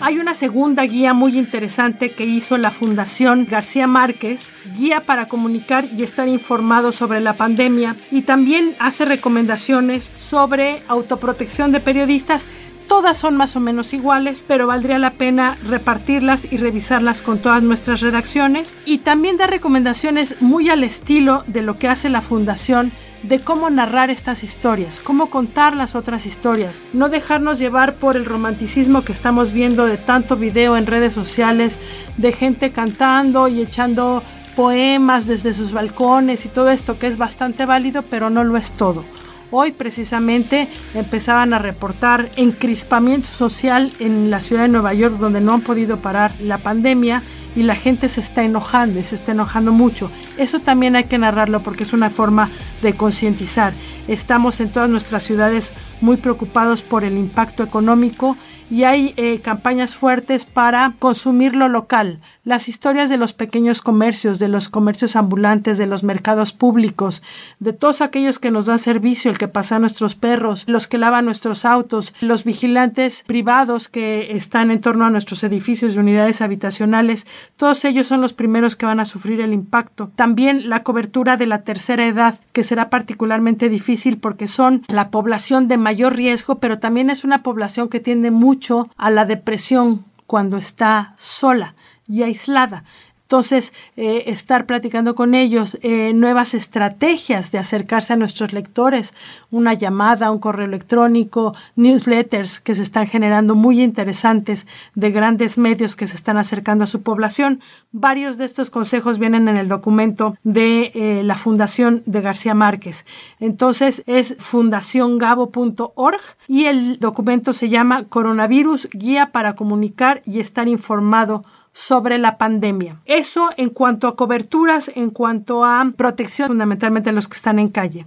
Hay 0.00 0.18
una 0.18 0.32
segunda 0.34 0.84
guía 0.84 1.12
muy 1.12 1.36
interesante 1.36 2.12
que 2.12 2.24
hizo 2.24 2.56
la 2.56 2.70
Fundación 2.70 3.46
García 3.50 3.88
Márquez, 3.88 4.52
guía 4.76 5.00
para 5.00 5.26
comunicar 5.26 5.86
y 5.86 6.04
estar 6.04 6.28
informado 6.28 6.92
sobre 6.92 7.20
la 7.20 7.32
pandemia 7.32 7.96
y 8.12 8.22
también 8.22 8.76
hace 8.78 9.04
recomendaciones 9.04 10.12
sobre 10.16 10.82
autoprotección 10.86 11.72
de 11.72 11.80
periodistas. 11.80 12.46
Todas 12.86 13.16
son 13.16 13.36
más 13.36 13.56
o 13.56 13.60
menos 13.60 13.92
iguales, 13.92 14.44
pero 14.46 14.68
valdría 14.68 15.00
la 15.00 15.10
pena 15.10 15.58
repartirlas 15.68 16.50
y 16.50 16.58
revisarlas 16.58 17.20
con 17.20 17.40
todas 17.40 17.62
nuestras 17.62 18.00
redacciones. 18.00 18.74
Y 18.86 18.98
también 18.98 19.36
dar 19.36 19.50
recomendaciones 19.50 20.40
muy 20.40 20.70
al 20.70 20.84
estilo 20.84 21.42
de 21.48 21.62
lo 21.62 21.76
que 21.76 21.88
hace 21.88 22.08
la 22.08 22.22
Fundación 22.22 22.92
de 23.22 23.40
cómo 23.40 23.70
narrar 23.70 24.10
estas 24.10 24.44
historias, 24.44 25.00
cómo 25.00 25.30
contar 25.30 25.76
las 25.76 25.94
otras 25.94 26.26
historias, 26.26 26.80
no 26.92 27.08
dejarnos 27.08 27.58
llevar 27.58 27.94
por 27.94 28.16
el 28.16 28.24
romanticismo 28.24 29.02
que 29.02 29.12
estamos 29.12 29.52
viendo 29.52 29.86
de 29.86 29.96
tanto 29.96 30.36
video 30.36 30.76
en 30.76 30.86
redes 30.86 31.14
sociales, 31.14 31.78
de 32.16 32.32
gente 32.32 32.70
cantando 32.70 33.48
y 33.48 33.60
echando 33.60 34.22
poemas 34.56 35.26
desde 35.26 35.52
sus 35.52 35.72
balcones 35.72 36.44
y 36.44 36.48
todo 36.48 36.70
esto 36.70 36.98
que 36.98 37.06
es 37.06 37.16
bastante 37.16 37.66
válido, 37.66 38.02
pero 38.02 38.30
no 38.30 38.44
lo 38.44 38.56
es 38.56 38.72
todo. 38.72 39.04
Hoy 39.50 39.72
precisamente 39.72 40.68
empezaban 40.94 41.54
a 41.54 41.58
reportar 41.58 42.28
encrispamiento 42.36 43.28
social 43.28 43.90
en 43.98 44.30
la 44.30 44.40
ciudad 44.40 44.62
de 44.62 44.68
Nueva 44.68 44.92
York 44.92 45.14
donde 45.16 45.40
no 45.40 45.54
han 45.54 45.62
podido 45.62 45.98
parar 45.98 46.34
la 46.40 46.58
pandemia 46.58 47.22
y 47.58 47.64
la 47.64 47.74
gente 47.74 48.06
se 48.06 48.20
está 48.20 48.44
enojando 48.44 49.00
y 49.00 49.02
se 49.02 49.16
está 49.16 49.32
enojando 49.32 49.72
mucho. 49.72 50.12
Eso 50.36 50.60
también 50.60 50.94
hay 50.94 51.04
que 51.04 51.18
narrarlo 51.18 51.58
porque 51.58 51.82
es 51.82 51.92
una 51.92 52.08
forma 52.08 52.50
de 52.82 52.94
concientizar. 52.94 53.72
Estamos 54.06 54.60
en 54.60 54.70
todas 54.70 54.88
nuestras 54.88 55.24
ciudades 55.24 55.72
muy 56.00 56.18
preocupados 56.18 56.82
por 56.82 57.02
el 57.02 57.18
impacto 57.18 57.64
económico 57.64 58.36
y 58.70 58.84
hay 58.84 59.14
eh, 59.16 59.40
campañas 59.40 59.96
fuertes 59.96 60.44
para 60.44 60.94
consumir 60.98 61.56
lo 61.56 61.68
local. 61.68 62.20
Las 62.44 62.68
historias 62.68 63.10
de 63.10 63.18
los 63.18 63.34
pequeños 63.34 63.82
comercios, 63.82 64.38
de 64.38 64.48
los 64.48 64.70
comercios 64.70 65.16
ambulantes, 65.16 65.76
de 65.76 65.86
los 65.86 66.02
mercados 66.02 66.54
públicos, 66.54 67.22
de 67.58 67.74
todos 67.74 68.00
aquellos 68.00 68.38
que 68.38 68.50
nos 68.50 68.66
dan 68.66 68.78
servicio, 68.78 69.30
el 69.30 69.36
que 69.36 69.48
pasa 69.48 69.78
nuestros 69.78 70.14
perros, 70.14 70.64
los 70.66 70.88
que 70.88 70.96
lavan 70.96 71.26
nuestros 71.26 71.66
autos, 71.66 72.14
los 72.20 72.44
vigilantes 72.44 73.24
privados 73.26 73.88
que 73.88 74.34
están 74.34 74.70
en 74.70 74.80
torno 74.80 75.04
a 75.04 75.10
nuestros 75.10 75.44
edificios 75.44 75.94
y 75.94 75.98
unidades 75.98 76.40
habitacionales, 76.40 77.26
todos 77.56 77.84
ellos 77.84 78.06
son 78.06 78.22
los 78.22 78.32
primeros 78.32 78.76
que 78.76 78.86
van 78.86 79.00
a 79.00 79.04
sufrir 79.04 79.42
el 79.42 79.52
impacto. 79.52 80.10
También 80.16 80.70
la 80.70 80.82
cobertura 80.82 81.36
de 81.36 81.46
la 81.46 81.62
tercera 81.62 82.06
edad, 82.06 82.38
que 82.52 82.62
será 82.62 82.88
particularmente 82.88 83.68
difícil 83.68 84.18
porque 84.18 84.48
son 84.48 84.84
la 84.88 85.10
población 85.10 85.68
de 85.68 85.76
mayor 85.76 86.16
riesgo, 86.16 86.60
pero 86.60 86.78
también 86.78 87.10
es 87.10 87.24
una 87.24 87.42
población 87.42 87.88
que 87.90 88.00
tiende 88.00 88.30
mucho 88.30 88.57
a 88.96 89.10
la 89.10 89.24
depresión 89.24 90.04
cuando 90.26 90.56
está 90.56 91.14
sola 91.16 91.74
y 92.06 92.22
aislada. 92.22 92.84
Entonces, 93.28 93.74
eh, 93.98 94.22
estar 94.28 94.64
platicando 94.64 95.14
con 95.14 95.34
ellos, 95.34 95.76
eh, 95.82 96.14
nuevas 96.14 96.54
estrategias 96.54 97.52
de 97.52 97.58
acercarse 97.58 98.14
a 98.14 98.16
nuestros 98.16 98.54
lectores, 98.54 99.12
una 99.50 99.74
llamada, 99.74 100.30
un 100.30 100.38
correo 100.38 100.64
electrónico, 100.64 101.54
newsletters 101.76 102.58
que 102.58 102.74
se 102.74 102.80
están 102.80 103.06
generando 103.06 103.54
muy 103.54 103.82
interesantes 103.82 104.66
de 104.94 105.10
grandes 105.10 105.58
medios 105.58 105.94
que 105.94 106.06
se 106.06 106.16
están 106.16 106.38
acercando 106.38 106.84
a 106.84 106.86
su 106.86 107.02
población. 107.02 107.60
Varios 107.92 108.38
de 108.38 108.46
estos 108.46 108.70
consejos 108.70 109.18
vienen 109.18 109.46
en 109.46 109.58
el 109.58 109.68
documento 109.68 110.38
de 110.42 110.90
eh, 110.94 111.20
la 111.22 111.34
Fundación 111.34 112.02
de 112.06 112.22
García 112.22 112.54
Márquez. 112.54 113.04
Entonces, 113.40 114.04
es 114.06 114.36
fundaciongabo.org 114.38 116.22
y 116.46 116.64
el 116.64 116.98
documento 116.98 117.52
se 117.52 117.68
llama 117.68 118.04
Coronavirus, 118.04 118.88
Guía 118.90 119.32
para 119.32 119.54
Comunicar 119.54 120.22
y 120.24 120.40
Estar 120.40 120.66
Informado 120.66 121.44
sobre 121.72 122.18
la 122.18 122.38
pandemia. 122.38 123.00
Eso 123.04 123.50
en 123.56 123.70
cuanto 123.70 124.08
a 124.08 124.16
coberturas, 124.16 124.90
en 124.94 125.10
cuanto 125.10 125.64
a 125.64 125.92
protección, 125.96 126.48
fundamentalmente 126.48 127.10
a 127.10 127.12
los 127.12 127.28
que 127.28 127.36
están 127.36 127.58
en 127.58 127.68
calle. 127.68 128.04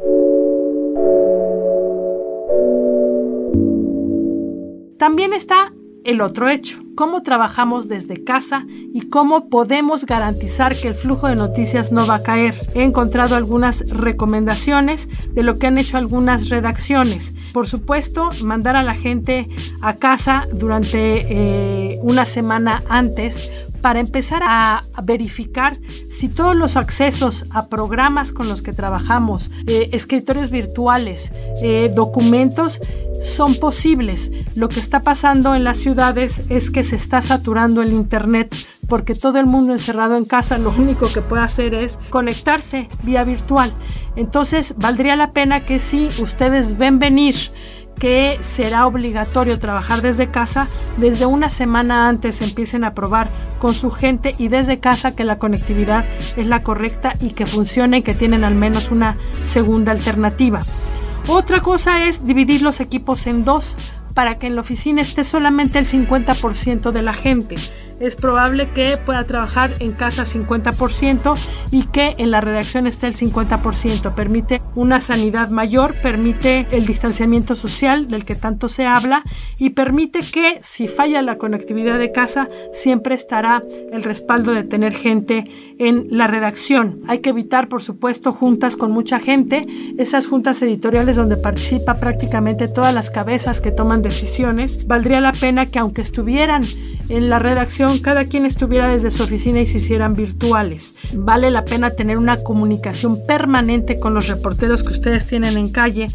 También 4.98 5.34
está 5.34 5.74
el 6.04 6.22
otro 6.22 6.50
hecho, 6.50 6.80
cómo 6.96 7.24
trabajamos 7.24 7.88
desde 7.88 8.24
casa 8.24 8.66
y 8.70 9.02
cómo 9.10 9.50
podemos 9.50 10.06
garantizar 10.06 10.76
que 10.76 10.88
el 10.88 10.96
flujo 10.96 11.28
de 11.28 11.36
noticias 11.36 11.92
no 11.92 12.08
va 12.08 12.16
a 12.16 12.24
caer. 12.24 12.56
He 12.74 12.84
encontrado 12.84 13.36
algunas 13.36 13.80
recomendaciones 13.90 15.08
de 15.34 15.44
lo 15.44 15.58
que 15.58 15.68
han 15.68 15.78
hecho 15.78 15.98
algunas 15.98 16.50
redacciones. 16.50 17.34
Por 17.54 17.68
supuesto, 17.68 18.30
mandar 18.44 18.76
a 18.76 18.84
la 18.84 18.94
gente 18.94 19.48
a 19.82 19.96
casa 19.96 20.48
durante 20.54 21.26
eh, 21.30 22.00
una 22.02 22.26
semana 22.26 22.84
antes 22.90 23.50
para 23.82 24.00
empezar 24.00 24.42
a 24.46 24.84
verificar 25.04 25.78
si 26.10 26.30
todos 26.30 26.56
los 26.56 26.78
accesos 26.78 27.46
a 27.50 27.68
programas 27.68 28.32
con 28.32 28.48
los 28.48 28.62
que 28.62 28.74
trabajamos, 28.74 29.50
eh, 29.68 29.90
escritorios 29.92 30.50
virtuales, 30.50 31.34
eh, 31.62 31.92
documentos, 31.94 32.80
son 33.22 33.56
posibles. 33.56 34.32
Lo 34.56 34.68
que 34.68 34.80
está 34.80 35.02
pasando 35.02 35.54
en 35.56 35.64
las 35.64 35.78
ciudades 35.78 36.42
es 36.50 36.72
que 36.72 36.84
se 36.84 36.96
está 36.96 37.22
saturando 37.22 37.82
el 37.82 37.94
Internet 37.94 38.56
porque 38.88 39.16
todo 39.16 39.40
el 39.40 39.46
mundo 39.46 39.72
encerrado 39.72 40.18
en 40.18 40.26
casa 40.26 40.58
lo 40.58 40.72
único 40.72 41.08
que 41.14 41.22
puede 41.22 41.44
hacer 41.44 41.74
es 41.74 41.98
conectarse 42.10 42.90
vía 43.04 43.24
virtual. 43.24 43.74
Entonces, 44.16 44.76
valdría 44.78 45.16
la 45.16 45.32
pena 45.32 45.62
que 45.62 45.80
si 45.80 46.10
ustedes 46.22 46.78
ven 46.78 47.00
venir 47.00 47.36
que 48.00 48.38
será 48.42 48.88
obligatorio 48.88 49.60
trabajar 49.60 50.02
desde 50.02 50.32
casa, 50.32 50.68
desde 50.98 51.26
una 51.26 51.50
semana 51.50 52.08
antes 52.08 52.42
empiecen 52.42 52.84
a 52.84 52.94
probar 52.94 53.30
con 53.60 53.74
su 53.74 53.92
gente 53.92 54.34
y 54.38 54.48
desde 54.48 54.80
casa 54.80 55.16
que 55.16 55.24
la 55.24 55.38
conectividad 55.38 56.06
es 56.36 56.48
la 56.48 56.64
correcta 56.64 57.14
y 57.22 57.32
que 57.32 57.46
funcione 57.46 58.00
y 58.00 58.02
que 58.02 58.14
tienen 58.14 58.44
al 58.44 58.56
menos 58.56 58.92
una 58.92 59.18
segunda 59.44 59.92
alternativa. 59.92 60.62
Otra 61.28 61.62
cosa 61.62 62.06
es 62.06 62.26
dividir 62.26 62.62
los 62.62 62.80
equipos 62.80 63.28
en 63.28 63.44
dos 63.44 63.78
para 64.14 64.38
que 64.38 64.48
en 64.48 64.56
la 64.56 64.62
oficina 64.62 65.02
esté 65.02 65.24
solamente 65.24 65.80
el 65.80 65.88
50% 65.88 66.92
de 66.92 67.04
la 67.04 67.14
gente. 67.14 67.56
Es 68.02 68.16
probable 68.16 68.68
que 68.68 68.98
pueda 68.98 69.24
trabajar 69.26 69.76
en 69.78 69.92
casa 69.92 70.24
50% 70.24 71.38
y 71.72 71.84
que 71.84 72.16
en 72.18 72.32
la 72.32 72.42
redacción 72.42 72.88
esté 72.88 73.06
el 73.06 73.16
50%. 73.16 74.16
Permite 74.16 74.60
una 74.74 75.00
sanidad 75.02 75.50
mayor, 75.50 75.94
permite 75.94 76.66
el 76.72 76.88
distanciamiento 76.88 77.54
social 77.54 78.08
del 78.08 78.26
que 78.26 78.34
tanto 78.34 78.68
se 78.70 78.88
habla 78.88 79.24
y 79.60 79.70
permite 79.70 80.22
que 80.22 80.60
si 80.64 80.88
falla 80.88 81.22
la 81.22 81.38
conectividad 81.38 82.00
de 82.00 82.12
casa 82.12 82.50
siempre 82.74 83.14
estará 83.14 83.62
el 83.92 84.02
respaldo 84.02 84.52
de 84.52 84.64
tener 84.64 84.96
gente 84.96 85.46
en 85.78 86.08
la 86.10 86.26
redacción. 86.26 87.02
Hay 87.08 87.20
que 87.20 87.30
evitar, 87.30 87.68
por 87.68 87.84
supuesto, 87.84 88.32
juntas 88.32 88.78
con 88.78 88.92
mucha 88.92 89.20
gente, 89.20 89.68
esas 90.00 90.26
juntas 90.26 90.60
editoriales 90.64 91.18
donde 91.18 91.38
participa 91.38 92.00
prácticamente 92.00 92.68
todas 92.68 92.96
las 92.96 93.12
cabezas 93.12 93.62
que 93.62 93.72
toman 93.72 94.02
decisiones. 94.02 94.88
Valdría 94.88 95.22
la 95.22 95.34
pena 95.34 95.68
que 95.68 95.78
aunque 95.78 96.02
estuvieran 96.02 96.64
en 97.10 97.30
la 97.30 97.40
redacción, 97.40 97.91
cada 98.00 98.26
quien 98.26 98.46
estuviera 98.46 98.88
desde 98.88 99.10
su 99.10 99.24
oficina 99.24 99.60
y 99.62 99.66
se 99.66 99.78
hicieran 99.78 100.16
virtuales. 100.16 100.96
Vale 101.14 101.52
la 101.52 101.66
pena 101.66 101.92
tener 101.92 102.18
una 102.18 102.38
comunicación 102.38 103.24
permanente 103.26 104.00
con 104.00 104.14
los 104.14 104.28
reporteros 104.28 104.84
que 104.84 104.94
ustedes 104.94 105.26
tienen 105.26 105.58
en 105.58 105.70
calle 105.70 106.08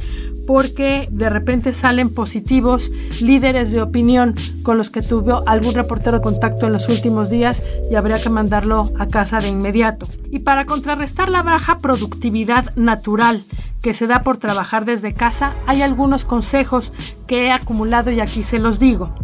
porque 0.46 1.08
de 1.10 1.28
repente 1.28 1.74
salen 1.74 2.08
positivos 2.08 2.90
líderes 3.20 3.72
de 3.72 3.82
opinión 3.82 4.34
con 4.62 4.78
los 4.78 4.90
que 4.90 5.02
tuvo 5.02 5.42
algún 5.46 5.74
reportero 5.74 6.22
contacto 6.22 6.66
en 6.66 6.72
los 6.72 6.88
últimos 6.88 7.30
días 7.30 7.62
y 7.90 7.96
habría 7.96 8.22
que 8.22 8.30
mandarlo 8.30 8.90
a 8.98 9.08
casa 9.08 9.40
de 9.40 9.48
inmediato. 9.48 10.06
Y 10.30 10.40
para 10.40 10.64
contrarrestar 10.64 11.28
la 11.28 11.42
baja 11.42 11.80
productividad 11.80 12.74
natural 12.76 13.44
que 13.82 13.94
se 13.94 14.06
da 14.06 14.22
por 14.22 14.38
trabajar 14.38 14.84
desde 14.84 15.14
casa, 15.14 15.54
hay 15.66 15.82
algunos 15.82 16.24
consejos 16.24 16.92
que 17.26 17.46
he 17.46 17.50
acumulado 17.50 18.10
y 18.10 18.20
aquí 18.20 18.42
se 18.42 18.58
los 18.58 18.78
digo. 18.78 19.14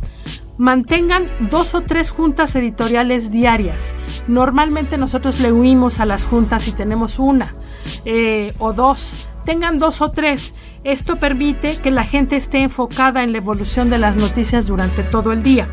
Mantengan 0.58 1.28
dos 1.50 1.74
o 1.74 1.82
tres 1.82 2.10
juntas 2.10 2.54
editoriales 2.54 3.30
diarias. 3.30 3.94
Normalmente 4.28 4.98
nosotros 4.98 5.40
le 5.40 5.52
huimos 5.52 6.00
a 6.00 6.06
las 6.06 6.24
juntas 6.24 6.68
y 6.68 6.72
tenemos 6.72 7.18
una 7.18 7.54
eh, 8.04 8.52
o 8.58 8.72
dos. 8.72 9.14
Tengan 9.44 9.78
dos 9.78 10.00
o 10.02 10.10
tres. 10.10 10.52
Esto 10.84 11.16
permite 11.16 11.78
que 11.78 11.90
la 11.90 12.04
gente 12.04 12.36
esté 12.36 12.62
enfocada 12.62 13.24
en 13.24 13.32
la 13.32 13.38
evolución 13.38 13.90
de 13.90 13.98
las 13.98 14.16
noticias 14.16 14.66
durante 14.66 15.02
todo 15.02 15.32
el 15.32 15.42
día 15.42 15.68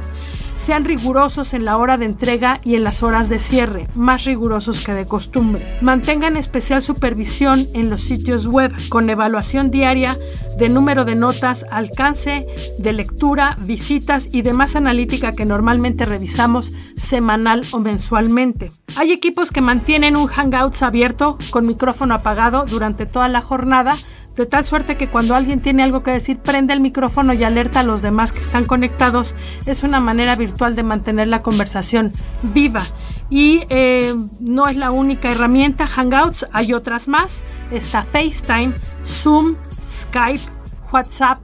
sean 0.60 0.84
rigurosos 0.84 1.54
en 1.54 1.66
la 1.66 1.78
hora 1.78 1.98
de 1.98 2.06
entrega 2.06 2.60
y 2.64 2.76
en 2.76 2.84
las 2.84 3.02
horas 3.02 3.30
de 3.30 3.40
cierre, 3.40 3.88
más 3.96 4.26
rigurosos 4.26 4.82
que 4.82 4.94
de 4.94 5.06
costumbre. 5.06 5.66
Mantengan 5.82 6.36
especial 6.36 6.82
supervisión 6.82 7.68
en 7.74 7.90
los 7.90 8.02
sitios 8.02 8.46
web 8.46 8.74
con 8.90 9.10
evaluación 9.10 9.72
diaria 9.72 10.20
de 10.58 10.68
número 10.68 11.06
de 11.06 11.16
notas, 11.16 11.66
alcance 11.72 12.46
de 12.78 12.94
lectura, 12.94 13.58
visitas 13.62 14.28
y 14.30 14.42
demás 14.42 14.76
analítica 14.76 15.32
que 15.32 15.46
normalmente 15.46 16.06
revisamos 16.06 16.74
semanal 16.98 17.66
o 17.72 17.80
mensualmente. 17.80 18.74
Hay 18.98 19.14
equipos 19.14 19.52
que 19.52 19.62
mantienen 19.62 20.18
un 20.18 20.28
Hangouts 20.28 20.84
abierto 20.84 21.38
con 21.52 21.66
micrófono 21.66 22.14
apagado 22.14 22.66
durante 22.66 23.06
toda 23.06 23.30
la 23.30 23.42
jornada 23.42 23.96
de 24.40 24.46
tal 24.46 24.64
suerte 24.64 24.96
que 24.96 25.10
cuando 25.10 25.36
alguien 25.36 25.60
tiene 25.60 25.84
algo 25.84 26.02
que 26.02 26.12
decir, 26.12 26.38
prende 26.38 26.72
el 26.72 26.80
micrófono 26.80 27.34
y 27.34 27.44
alerta 27.44 27.82
a 27.82 27.84
los 27.84 28.02
demás 28.02 28.32
que 28.32 28.40
están 28.40 28.64
conectados. 28.64 29.36
Es 29.66 29.84
una 29.84 30.00
manera 30.00 30.38
virtual 30.38 30.78
de 30.78 30.84
mantener 30.84 31.28
la 31.28 31.44
conversación 31.44 32.14
viva. 32.42 32.86
Y 33.30 33.64
eh, 33.68 34.16
no 34.40 34.70
es 34.70 34.78
la 34.78 34.92
única 34.92 35.30
herramienta, 35.30 35.88
Hangouts, 35.88 36.48
hay 36.54 36.74
otras 36.74 37.10
más. 37.10 37.44
Está 37.70 38.04
FaceTime, 38.04 38.72
Zoom, 39.04 39.56
Skype, 39.90 40.46
WhatsApp 40.90 41.40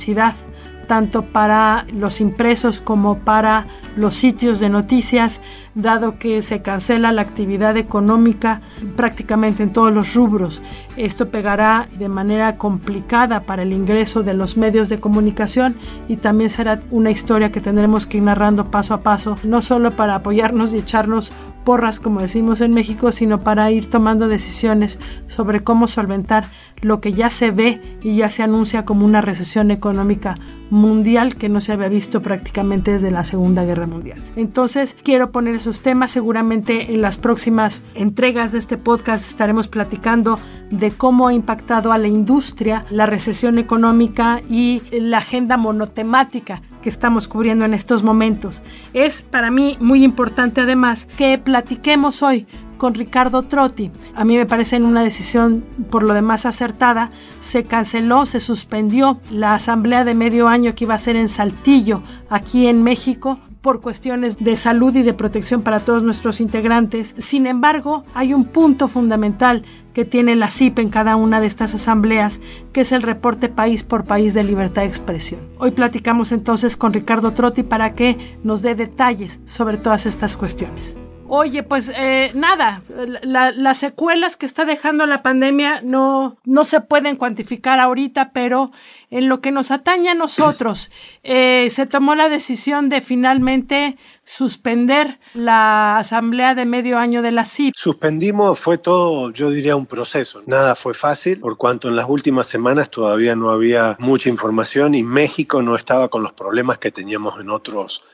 tanto 0.86 1.22
para 1.22 1.86
los 1.92 2.20
impresos 2.20 2.80
como 2.80 3.18
para 3.18 3.66
los 3.96 4.14
sitios 4.14 4.60
de 4.60 4.68
noticias, 4.68 5.40
dado 5.74 6.18
que 6.18 6.42
se 6.42 6.60
cancela 6.62 7.12
la 7.12 7.22
actividad 7.22 7.76
económica 7.76 8.60
prácticamente 8.96 9.62
en 9.62 9.72
todos 9.72 9.92
los 9.92 10.14
rubros. 10.14 10.62
Esto 10.96 11.30
pegará 11.30 11.88
de 11.98 12.08
manera 12.08 12.56
complicada 12.56 13.40
para 13.40 13.62
el 13.62 13.72
ingreso 13.72 14.22
de 14.22 14.34
los 14.34 14.56
medios 14.56 14.88
de 14.88 15.00
comunicación 15.00 15.76
y 16.08 16.16
también 16.16 16.50
será 16.50 16.80
una 16.90 17.10
historia 17.10 17.52
que 17.52 17.60
tendremos 17.60 18.06
que 18.06 18.18
ir 18.18 18.24
narrando 18.24 18.66
paso 18.66 18.94
a 18.94 19.00
paso, 19.00 19.36
no 19.44 19.62
solo 19.62 19.90
para 19.92 20.16
apoyarnos 20.16 20.74
y 20.74 20.78
echarnos 20.78 21.32
porras, 21.64 22.00
como 22.00 22.20
decimos 22.20 22.60
en 22.60 22.74
México, 22.74 23.12
sino 23.12 23.40
para 23.40 23.70
ir 23.70 23.88
tomando 23.88 24.28
decisiones 24.28 24.98
sobre 25.26 25.62
cómo 25.62 25.86
solventar 25.86 26.44
lo 26.80 27.00
que 27.00 27.12
ya 27.12 27.30
se 27.30 27.50
ve 27.50 27.80
y 28.02 28.16
ya 28.16 28.28
se 28.28 28.42
anuncia 28.42 28.84
como 28.84 29.06
una 29.06 29.20
recesión 29.20 29.70
económica 29.70 30.38
mundial 30.70 31.36
que 31.36 31.48
no 31.48 31.60
se 31.60 31.72
había 31.72 31.88
visto 31.88 32.22
prácticamente 32.22 32.92
desde 32.92 33.10
la 33.10 33.24
Segunda 33.24 33.64
Guerra 33.64 33.86
Mundial. 33.86 34.20
Entonces, 34.36 34.96
quiero 35.02 35.30
poner 35.30 35.54
esos 35.54 35.80
temas. 35.80 36.10
Seguramente 36.10 36.92
en 36.92 37.00
las 37.00 37.18
próximas 37.18 37.82
entregas 37.94 38.52
de 38.52 38.58
este 38.58 38.76
podcast 38.76 39.26
estaremos 39.26 39.68
platicando 39.68 40.38
de 40.70 40.90
cómo 40.90 41.28
ha 41.28 41.34
impactado 41.34 41.92
a 41.92 41.98
la 41.98 42.08
industria 42.08 42.84
la 42.90 43.06
recesión 43.06 43.58
económica 43.58 44.42
y 44.48 44.82
la 44.90 45.18
agenda 45.18 45.56
monotemática 45.56 46.62
que 46.82 46.90
estamos 46.90 47.28
cubriendo 47.28 47.64
en 47.64 47.72
estos 47.72 48.02
momentos. 48.02 48.62
Es 48.92 49.22
para 49.22 49.50
mí 49.50 49.78
muy 49.80 50.04
importante 50.04 50.60
además 50.60 51.08
que 51.16 51.38
platiquemos 51.38 52.22
hoy 52.22 52.46
con 52.76 52.94
Ricardo 52.94 53.42
Trotti. 53.44 53.92
A 54.14 54.24
mí 54.24 54.36
me 54.36 54.44
parece 54.44 54.76
una 54.78 55.04
decisión 55.04 55.64
por 55.88 56.02
lo 56.02 56.14
demás 56.14 56.46
acertada. 56.46 57.12
Se 57.40 57.64
canceló, 57.64 58.26
se 58.26 58.40
suspendió 58.40 59.20
la 59.30 59.54
asamblea 59.54 60.04
de 60.04 60.14
medio 60.14 60.48
año 60.48 60.74
que 60.74 60.84
iba 60.84 60.94
a 60.94 60.98
ser 60.98 61.14
en 61.14 61.28
Saltillo, 61.28 62.02
aquí 62.28 62.66
en 62.66 62.82
México, 62.82 63.38
por 63.62 63.80
cuestiones 63.80 64.38
de 64.38 64.56
salud 64.56 64.94
y 64.96 65.02
de 65.02 65.14
protección 65.14 65.62
para 65.62 65.80
todos 65.80 66.02
nuestros 66.02 66.40
integrantes. 66.40 67.14
Sin 67.18 67.46
embargo, 67.46 68.04
hay 68.12 68.34
un 68.34 68.44
punto 68.44 68.88
fundamental 68.88 69.64
que 69.94 70.04
tiene 70.04 70.36
la 70.36 70.50
CIP 70.50 70.80
en 70.80 70.90
cada 70.90 71.16
una 71.16 71.40
de 71.40 71.46
estas 71.46 71.74
asambleas, 71.74 72.40
que 72.72 72.80
es 72.80 72.92
el 72.92 73.02
reporte 73.02 73.48
país 73.48 73.84
por 73.84 74.04
país 74.04 74.34
de 74.34 74.42
libertad 74.42 74.82
de 74.82 74.88
expresión. 74.88 75.40
Hoy 75.58 75.70
platicamos 75.70 76.32
entonces 76.32 76.76
con 76.76 76.92
Ricardo 76.92 77.32
Trotti 77.32 77.62
para 77.62 77.94
que 77.94 78.36
nos 78.42 78.62
dé 78.62 78.74
detalles 78.74 79.40
sobre 79.44 79.76
todas 79.76 80.06
estas 80.06 80.36
cuestiones. 80.36 80.96
Oye, 81.34 81.62
pues 81.62 81.90
eh, 81.96 82.30
nada, 82.34 82.82
las 83.22 83.78
secuelas 83.78 84.36
que 84.36 84.44
está 84.44 84.66
dejando 84.66 85.06
la 85.06 85.22
pandemia 85.22 85.80
no, 85.80 86.36
no 86.44 86.64
se 86.64 86.82
pueden 86.82 87.16
cuantificar 87.16 87.80
ahorita, 87.80 88.32
pero 88.34 88.70
en 89.12 89.28
lo 89.28 89.42
que 89.42 89.52
nos 89.52 89.70
atañe 89.70 90.08
a 90.08 90.14
nosotros, 90.14 90.90
eh, 91.22 91.68
se 91.68 91.86
tomó 91.86 92.14
la 92.14 92.30
decisión 92.30 92.88
de 92.88 93.02
finalmente 93.02 93.98
suspender 94.24 95.20
la 95.34 95.98
asamblea 95.98 96.54
de 96.54 96.64
medio 96.64 96.98
año 96.98 97.20
de 97.20 97.30
la 97.30 97.44
CIP. 97.44 97.74
Suspendimos, 97.76 98.58
fue 98.58 98.78
todo, 98.78 99.30
yo 99.30 99.50
diría, 99.50 99.76
un 99.76 99.84
proceso. 99.84 100.42
Nada 100.46 100.74
fue 100.74 100.94
fácil, 100.94 101.40
por 101.40 101.58
cuanto 101.58 101.88
en 101.88 101.96
las 101.96 102.08
últimas 102.08 102.46
semanas 102.46 102.88
todavía 102.88 103.36
no 103.36 103.50
había 103.50 103.96
mucha 103.98 104.30
información 104.30 104.94
y 104.94 105.02
México 105.02 105.60
no 105.60 105.76
estaba 105.76 106.08
con 106.08 106.22
los 106.22 106.32
problemas 106.32 106.78
que 106.78 106.90
teníamos 106.90 107.38
en 107.38 107.50
otros, 107.50 108.04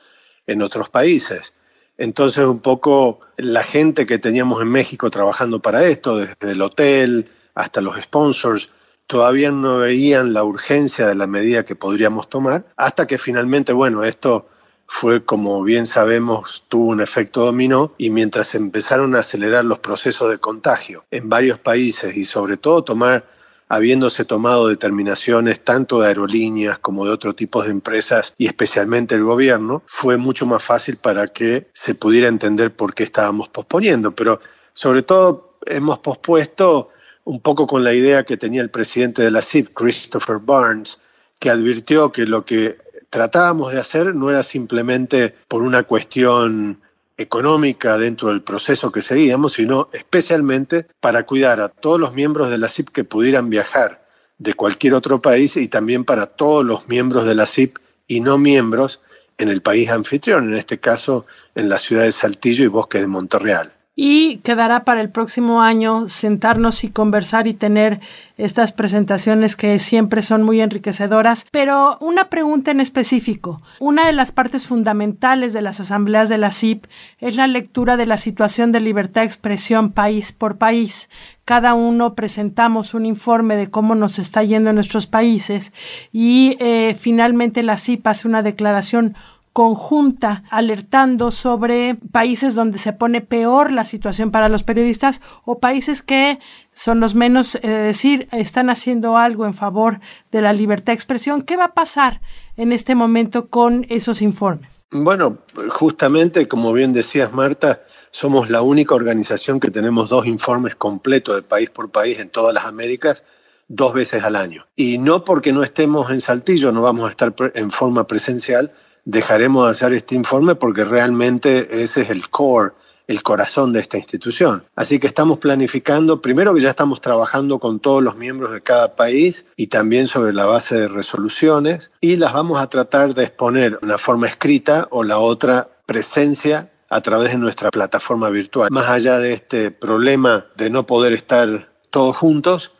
en 0.47 0.61
otros 0.61 0.89
países. 0.89 1.53
Entonces, 1.97 2.45
un 2.45 2.59
poco 2.59 3.21
la 3.37 3.63
gente 3.63 4.05
que 4.05 4.19
teníamos 4.19 4.61
en 4.61 4.69
México 4.69 5.09
trabajando 5.09 5.61
para 5.61 5.85
esto, 5.85 6.17
desde 6.17 6.51
el 6.51 6.61
hotel 6.61 7.29
hasta 7.55 7.79
los 7.79 8.01
sponsors, 8.01 8.69
todavía 9.09 9.49
no 9.49 9.79
veían 9.79 10.33
la 10.33 10.43
urgencia 10.43 11.07
de 11.07 11.15
la 11.15 11.25
medida 11.25 11.65
que 11.65 11.75
podríamos 11.75 12.29
tomar, 12.29 12.67
hasta 12.77 13.07
que 13.07 13.17
finalmente, 13.17 13.73
bueno, 13.73 14.03
esto 14.03 14.47
fue, 14.85 15.25
como 15.25 15.63
bien 15.63 15.87
sabemos, 15.87 16.65
tuvo 16.67 16.89
un 16.89 17.01
efecto 17.01 17.43
dominó 17.43 17.91
y 17.97 18.11
mientras 18.11 18.53
empezaron 18.53 19.15
a 19.15 19.21
acelerar 19.21 19.65
los 19.65 19.79
procesos 19.79 20.29
de 20.29 20.37
contagio 20.37 21.05
en 21.09 21.27
varios 21.27 21.57
países 21.57 22.15
y 22.15 22.23
sobre 22.23 22.57
todo 22.57 22.83
tomar 22.83 23.25
habiéndose 23.67 24.25
tomado 24.25 24.67
determinaciones 24.67 25.63
tanto 25.63 26.01
de 26.01 26.07
aerolíneas 26.07 26.77
como 26.77 27.03
de 27.03 27.11
otro 27.11 27.33
tipo 27.33 27.63
de 27.63 27.71
empresas 27.71 28.35
y 28.37 28.45
especialmente 28.45 29.15
el 29.15 29.23
gobierno, 29.23 29.81
fue 29.87 30.17
mucho 30.17 30.45
más 30.45 30.63
fácil 30.63 30.97
para 30.97 31.29
que 31.29 31.67
se 31.73 31.95
pudiera 31.95 32.27
entender 32.27 32.75
por 32.75 32.93
qué 32.93 33.05
estábamos 33.05 33.49
posponiendo. 33.49 34.11
Pero 34.11 34.39
sobre 34.73 35.01
todo 35.01 35.57
hemos 35.65 35.97
pospuesto 35.97 36.89
un 37.29 37.41
poco 37.41 37.67
con 37.67 37.83
la 37.83 37.93
idea 37.93 38.23
que 38.23 38.37
tenía 38.37 38.63
el 38.63 38.71
presidente 38.71 39.21
de 39.21 39.29
la 39.29 39.43
CIP, 39.43 39.71
Christopher 39.75 40.37
Barnes, 40.39 40.99
que 41.37 41.51
advirtió 41.51 42.11
que 42.11 42.25
lo 42.25 42.43
que 42.43 42.79
tratábamos 43.11 43.71
de 43.71 43.79
hacer 43.79 44.15
no 44.15 44.31
era 44.31 44.41
simplemente 44.41 45.35
por 45.47 45.61
una 45.61 45.83
cuestión 45.83 46.81
económica 47.17 47.99
dentro 47.99 48.29
del 48.29 48.41
proceso 48.41 48.91
que 48.91 49.03
seguíamos, 49.03 49.53
sino 49.53 49.89
especialmente 49.93 50.87
para 50.99 51.27
cuidar 51.27 51.61
a 51.61 51.69
todos 51.69 51.99
los 51.99 52.15
miembros 52.15 52.49
de 52.49 52.57
la 52.57 52.67
CIP 52.67 52.89
que 52.89 53.03
pudieran 53.03 53.51
viajar 53.51 54.07
de 54.39 54.55
cualquier 54.55 54.95
otro 54.95 55.21
país 55.21 55.55
y 55.55 55.67
también 55.67 56.05
para 56.05 56.25
todos 56.25 56.65
los 56.65 56.89
miembros 56.89 57.27
de 57.27 57.35
la 57.35 57.45
CIP 57.45 57.77
y 58.07 58.21
no 58.21 58.39
miembros 58.39 59.01
en 59.37 59.49
el 59.49 59.61
país 59.61 59.91
anfitrión, 59.91 60.49
en 60.49 60.57
este 60.57 60.79
caso 60.79 61.27
en 61.53 61.69
la 61.69 61.77
ciudad 61.77 62.05
de 62.05 62.11
Saltillo 62.11 62.63
y 62.63 62.69
Bosque 62.69 62.99
de 62.99 63.05
Monterreal. 63.05 63.71
Y 64.01 64.37
quedará 64.37 64.85
para 64.85 65.01
el 65.01 65.09
próximo 65.09 65.61
año 65.61 66.07
sentarnos 66.07 66.85
y 66.85 66.89
conversar 66.89 67.47
y 67.47 67.53
tener 67.53 67.99
estas 68.37 68.71
presentaciones 68.71 69.57
que 69.57 69.77
siempre 69.77 70.21
son 70.21 70.43
muy 70.43 70.61
enriquecedoras. 70.61 71.45
Pero 71.51 71.97
una 71.99 72.29
pregunta 72.29 72.71
en 72.71 72.79
específico. 72.79 73.61
Una 73.81 74.05
de 74.05 74.13
las 74.13 74.31
partes 74.31 74.65
fundamentales 74.65 75.51
de 75.51 75.61
las 75.61 75.81
asambleas 75.81 76.29
de 76.29 76.37
la 76.37 76.51
CIP 76.51 76.85
es 77.19 77.35
la 77.35 77.47
lectura 77.47 77.97
de 77.97 78.05
la 78.05 78.15
situación 78.15 78.71
de 78.71 78.79
libertad 78.79 79.19
de 79.19 79.27
expresión 79.27 79.91
país 79.91 80.31
por 80.31 80.57
país. 80.57 81.09
Cada 81.43 81.73
uno 81.73 82.15
presentamos 82.15 82.93
un 82.93 83.05
informe 83.05 83.57
de 83.57 83.69
cómo 83.69 83.95
nos 83.95 84.17
está 84.17 84.45
yendo 84.45 84.69
en 84.69 84.75
nuestros 84.75 85.07
países 85.07 85.73
y 86.13 86.55
eh, 86.61 86.95
finalmente 86.97 87.63
la 87.63 87.75
CIP 87.75 88.07
hace 88.07 88.29
una 88.29 88.43
declaración 88.43 89.17
conjunta 89.59 90.45
alertando 90.49 91.31
sobre 91.31 91.95
países 92.13 92.55
donde 92.55 92.77
se 92.77 92.93
pone 92.93 93.19
peor 93.19 93.73
la 93.73 93.83
situación 93.83 94.31
para 94.31 94.47
los 94.47 94.63
periodistas 94.63 95.19
o 95.43 95.59
países 95.59 96.01
que 96.01 96.39
son 96.73 97.01
los 97.01 97.13
menos, 97.13 97.55
eh, 97.55 97.67
decir, 97.67 98.29
están 98.31 98.69
haciendo 98.69 99.17
algo 99.17 99.45
en 99.45 99.53
favor 99.53 99.99
de 100.31 100.41
la 100.41 100.53
libertad 100.53 100.93
de 100.93 100.93
expresión. 100.93 101.41
¿Qué 101.41 101.57
va 101.57 101.65
a 101.65 101.73
pasar 101.73 102.21
en 102.55 102.71
este 102.71 102.95
momento 102.95 103.49
con 103.49 103.85
esos 103.89 104.21
informes? 104.21 104.85
Bueno, 104.91 105.39
justamente, 105.71 106.47
como 106.47 106.71
bien 106.71 106.93
decías, 106.93 107.33
Marta, 107.33 107.81
somos 108.11 108.49
la 108.49 108.61
única 108.61 108.95
organización 108.95 109.59
que 109.59 109.71
tenemos 109.71 110.07
dos 110.07 110.25
informes 110.25 110.75
completos 110.75 111.35
de 111.35 111.41
país 111.41 111.69
por 111.69 111.91
país 111.91 112.17
en 112.19 112.29
todas 112.29 112.53
las 112.53 112.63
Américas 112.63 113.25
dos 113.67 113.93
veces 113.93 114.23
al 114.23 114.37
año. 114.37 114.67
Y 114.77 114.99
no 114.99 115.25
porque 115.25 115.51
no 115.51 115.63
estemos 115.63 116.11
en 116.11 116.21
Saltillo, 116.21 116.71
no 116.71 116.81
vamos 116.81 117.07
a 117.07 117.09
estar 117.09 117.35
en 117.55 117.71
forma 117.71 118.07
presencial, 118.07 118.71
dejaremos 119.05 119.65
de 119.65 119.71
hacer 119.71 119.93
este 119.93 120.15
informe 120.15 120.55
porque 120.55 120.85
realmente 120.85 121.83
ese 121.83 122.01
es 122.01 122.09
el 122.09 122.29
core, 122.29 122.73
el 123.07 123.23
corazón 123.23 123.73
de 123.73 123.79
esta 123.79 123.97
institución. 123.97 124.63
Así 124.75 124.99
que 124.99 125.07
estamos 125.07 125.39
planificando, 125.39 126.21
primero 126.21 126.53
que 126.53 126.61
ya 126.61 126.69
estamos 126.69 127.01
trabajando 127.01 127.57
con 127.57 127.79
todos 127.79 128.03
los 128.03 128.15
miembros 128.15 128.51
de 128.51 128.61
cada 128.61 128.95
país 128.95 129.47
y 129.55 129.67
también 129.67 130.05
sobre 130.05 130.31
la 130.31 130.45
base 130.45 130.75
de 130.75 130.87
resoluciones 130.87 131.89
y 132.01 132.17
las 132.17 132.33
vamos 132.33 132.59
a 132.59 132.67
tratar 132.67 133.15
de 133.15 133.23
exponer 133.23 133.79
una 133.81 133.97
forma 133.97 134.27
escrita 134.27 134.87
o 134.91 135.03
la 135.03 135.17
otra 135.17 135.69
presencia 135.87 136.71
a 136.87 137.01
través 137.01 137.31
de 137.31 137.39
nuestra 137.39 137.71
plataforma 137.71 138.29
virtual. 138.29 138.69
Más 138.71 138.87
allá 138.87 139.17
de 139.17 139.33
este 139.33 139.71
problema 139.71 140.45
de 140.55 140.69
no 140.69 140.85
poder 140.85 141.13
estar 141.13 141.69
todos 141.89 142.15
juntos, 142.15 142.75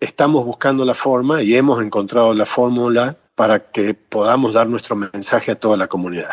estamos 0.00 0.44
buscando 0.44 0.84
la 0.84 0.94
forma 0.94 1.42
y 1.42 1.56
hemos 1.56 1.82
encontrado 1.82 2.32
la 2.32 2.46
fórmula 2.46 3.16
para 3.34 3.70
que 3.70 3.94
podamos 3.94 4.52
dar 4.52 4.68
nuestro 4.68 4.96
mensaje 4.96 5.52
a 5.52 5.56
toda 5.56 5.76
la 5.76 5.86
comunidad. 5.86 6.30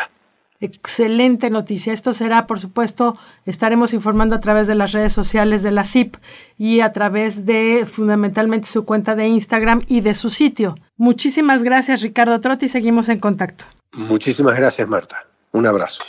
Excelente 0.62 1.50
noticia. 1.50 1.92
Esto 1.92 2.12
será, 2.12 2.46
por 2.46 2.60
supuesto, 2.60 3.18
estaremos 3.46 3.94
informando 3.94 4.36
a 4.36 4.40
través 4.40 4.68
de 4.68 4.76
las 4.76 4.92
redes 4.92 5.12
sociales 5.12 5.64
de 5.64 5.72
la 5.72 5.84
CIP 5.84 6.16
y 6.56 6.80
a 6.80 6.92
través 6.92 7.46
de 7.46 7.84
fundamentalmente 7.84 8.68
su 8.68 8.84
cuenta 8.84 9.16
de 9.16 9.26
Instagram 9.26 9.82
y 9.88 10.02
de 10.02 10.14
su 10.14 10.30
sitio. 10.30 10.76
Muchísimas 10.96 11.64
gracias, 11.64 12.00
Ricardo 12.02 12.40
Trotti. 12.40 12.68
Seguimos 12.68 13.08
en 13.08 13.18
contacto. 13.18 13.64
Muchísimas 13.92 14.54
gracias, 14.54 14.88
Marta. 14.88 15.26
Un 15.50 15.66
abrazo. 15.66 16.04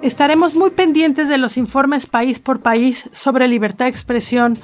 Estaremos 0.00 0.54
muy 0.54 0.70
pendientes 0.70 1.28
de 1.28 1.36
los 1.36 1.58
informes 1.58 2.06
país 2.06 2.38
por 2.38 2.60
país 2.60 3.10
sobre 3.12 3.48
libertad 3.48 3.84
de 3.84 3.90
expresión 3.90 4.58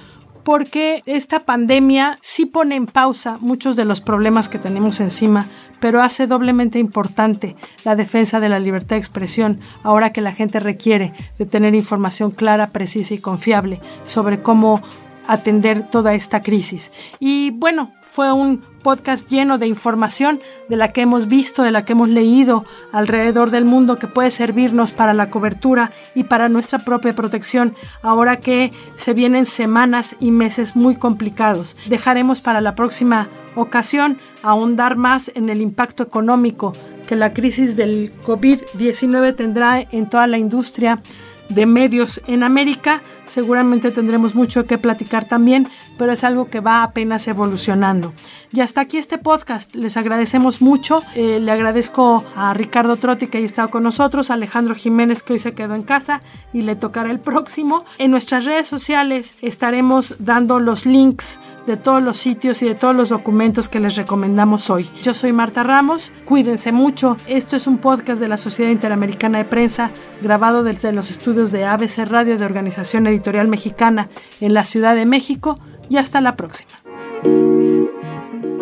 porque 0.47 1.03
esta 1.07 1.41
pandemia 1.41 2.21
sí 2.23 2.47
pone 2.47 2.77
en 2.77 2.87
pausa 2.87 3.37
muchos 3.41 3.75
de 3.75 3.85
los 3.85 4.01
problemas 4.01 4.49
que 4.49 4.61
tenemos 4.61 5.01
encima, 5.01 5.49
pero 5.81 6.01
hace 6.01 6.29
doblemente 6.29 6.79
importante 6.79 7.57
la 7.83 7.97
defensa 7.97 8.39
de 8.39 8.49
la 8.49 8.61
libertad 8.61 8.95
de 8.95 9.01
expresión 9.01 9.59
ahora 9.83 10.13
que 10.13 10.21
la 10.21 10.31
gente 10.31 10.61
requiere 10.61 11.13
de 11.37 11.47
tener 11.47 11.75
información 11.75 12.31
clara, 12.31 12.69
precisa 12.69 13.13
y 13.13 13.19
confiable 13.19 13.81
sobre 14.05 14.41
cómo 14.41 14.81
atender 15.27 15.91
toda 15.91 16.15
esta 16.15 16.43
crisis. 16.43 16.93
Y 17.19 17.51
bueno, 17.51 17.91
fue 18.17 18.33
un 18.33 18.63
podcast 18.83 19.29
lleno 19.29 19.59
de 19.59 19.67
información 19.67 20.41
de 20.71 20.77
la 20.77 20.89
que 20.89 21.03
hemos 21.03 21.29
visto, 21.29 21.63
de 21.63 21.71
la 21.71 21.85
que 21.85 21.93
hemos 21.93 22.09
leído 22.09 22.65
alrededor 22.91 23.51
del 23.51 23.67
mundo 23.67 23.99
que 23.99 24.07
puede 24.07 24.31
servirnos 24.31 24.95
para 24.95 25.13
la 25.13 25.29
cobertura 25.29 25.93
y 26.15 26.25
para 26.25 26.49
nuestra 26.49 26.79
propia 26.79 27.15
protección 27.15 27.75
ahora 28.01 28.39
que 28.39 28.73
se 28.95 29.13
vienen 29.13 29.45
semanas 29.45 30.17
y 30.19 30.31
meses 30.31 30.77
muy 30.77 30.97
complicados. 30.97 31.77
Dejaremos 31.85 32.41
para 32.41 32.63
la 32.63 32.75
próxima 32.75 33.29
ocasión 33.55 34.17
ahondar 34.43 34.97
más 34.97 35.31
en 35.35 35.51
el 35.51 35.61
impacto 35.61 36.03
económico 36.03 36.73
que 37.07 37.17
la 37.17 37.35
crisis 37.35 37.77
del 37.77 38.15
COVID-19 38.25 39.37
tendrá 39.37 39.83
en 39.83 40.09
toda 40.09 40.27
la 40.27 40.39
industria 40.39 41.03
de 41.49 41.67
medios 41.67 42.21
en 42.27 42.43
América. 42.43 43.03
Seguramente 43.27 43.91
tendremos 43.91 44.35
mucho 44.35 44.65
que 44.65 44.79
platicar 44.79 45.27
también, 45.27 45.69
pero 45.99 46.13
es 46.13 46.25
algo 46.25 46.49
que 46.49 46.61
va 46.61 46.83
apenas 46.83 47.27
evolucionando. 47.29 48.13
Y 48.57 48.63
hasta 48.63 48.81
aquí 48.81 48.97
este 48.97 49.19
podcast. 49.19 49.75
Les 49.75 49.99
agradecemos 49.99 50.63
mucho. 50.63 51.03
Eh, 51.15 51.41
le 51.43 51.53
agradezco 51.53 52.25
a 52.35 52.55
Ricardo 52.55 52.97
Trotti 52.97 53.27
que 53.27 53.37
haya 53.37 53.45
estado 53.45 53.69
con 53.69 53.83
nosotros, 53.83 54.31
a 54.31 54.35
Alejandro 54.35 54.75
Jiménez 54.75 55.23
que 55.23 55.35
hoy 55.35 55.39
se 55.39 55.53
quedó 55.53 55.75
en 55.75 55.83
casa 55.83 56.23
y 56.55 56.63
le 56.63 56.75
tocará 56.75 57.11
el 57.11 57.21
próximo. 57.21 57.85
En 57.99 58.11
nuestras 58.11 58.47
redes 58.47 58.67
sociales 58.67 59.35
estaremos 59.43 60.15
dando 60.21 60.59
los 60.59 60.87
links 60.87 61.39
de 61.67 61.77
todos 61.77 62.03
los 62.03 62.17
sitios 62.17 62.63
y 62.63 62.69
de 62.69 62.75
todos 62.75 62.97
los 62.97 63.11
documentos 63.11 63.69
que 63.69 63.79
les 63.79 63.95
recomendamos 63.95 64.71
hoy. 64.71 64.89
Yo 65.03 65.13
soy 65.13 65.35
Marta 65.35 65.63
Ramos, 65.63 66.11
cuídense 66.25 66.73
mucho. 66.73 67.19
Esto 67.27 67.57
es 67.57 67.67
un 67.67 67.77
podcast 67.77 68.23
de 68.23 68.29
la 68.29 68.39
Sociedad 68.39 68.71
Interamericana 68.71 69.37
de 69.37 69.45
Prensa 69.45 69.91
grabado 70.23 70.63
desde 70.63 70.93
los 70.93 71.11
estudios 71.11 71.53
de 71.53 71.67
ABC 71.67 72.07
Radio 72.07 72.39
de 72.39 72.47
Organización 72.47 73.07
Editorial 73.07 73.49
Mexicana 73.49 74.09
en 74.41 74.55
la 74.55 74.65
Ciudad 74.65 74.95
de 74.95 75.05
México 75.05 75.59
y 75.91 75.99
hasta 75.99 76.23
la 76.23 76.37
próxima. 76.37 76.73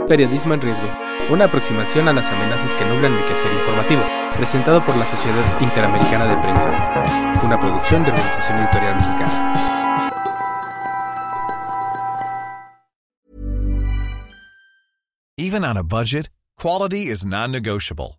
Periodismo 0.08 0.52
en 0.52 0.60
riesgo. 0.60 0.86
Una 1.30 1.46
aproximación 1.46 2.08
a 2.08 2.12
las 2.12 2.30
amenazas 2.30 2.74
que 2.74 2.84
nublan 2.84 3.14
el 3.14 3.24
quehacer 3.24 3.50
informativo. 3.52 4.02
Presentado 4.36 4.84
por 4.84 4.94
la 4.96 5.06
Sociedad 5.06 5.60
Interamericana 5.62 6.26
de 6.26 6.36
Prensa. 6.42 7.40
Una 7.42 7.58
producción 7.58 8.04
de 8.04 8.10
Organización 8.10 8.58
Editorial 8.58 8.96
Mexicana. 8.96 9.54
Even 15.38 15.64
on 15.64 15.78
a 15.78 15.82
budget, 15.82 16.28
quality 16.58 17.08
is 17.08 17.24
non-negotiable. 17.24 18.18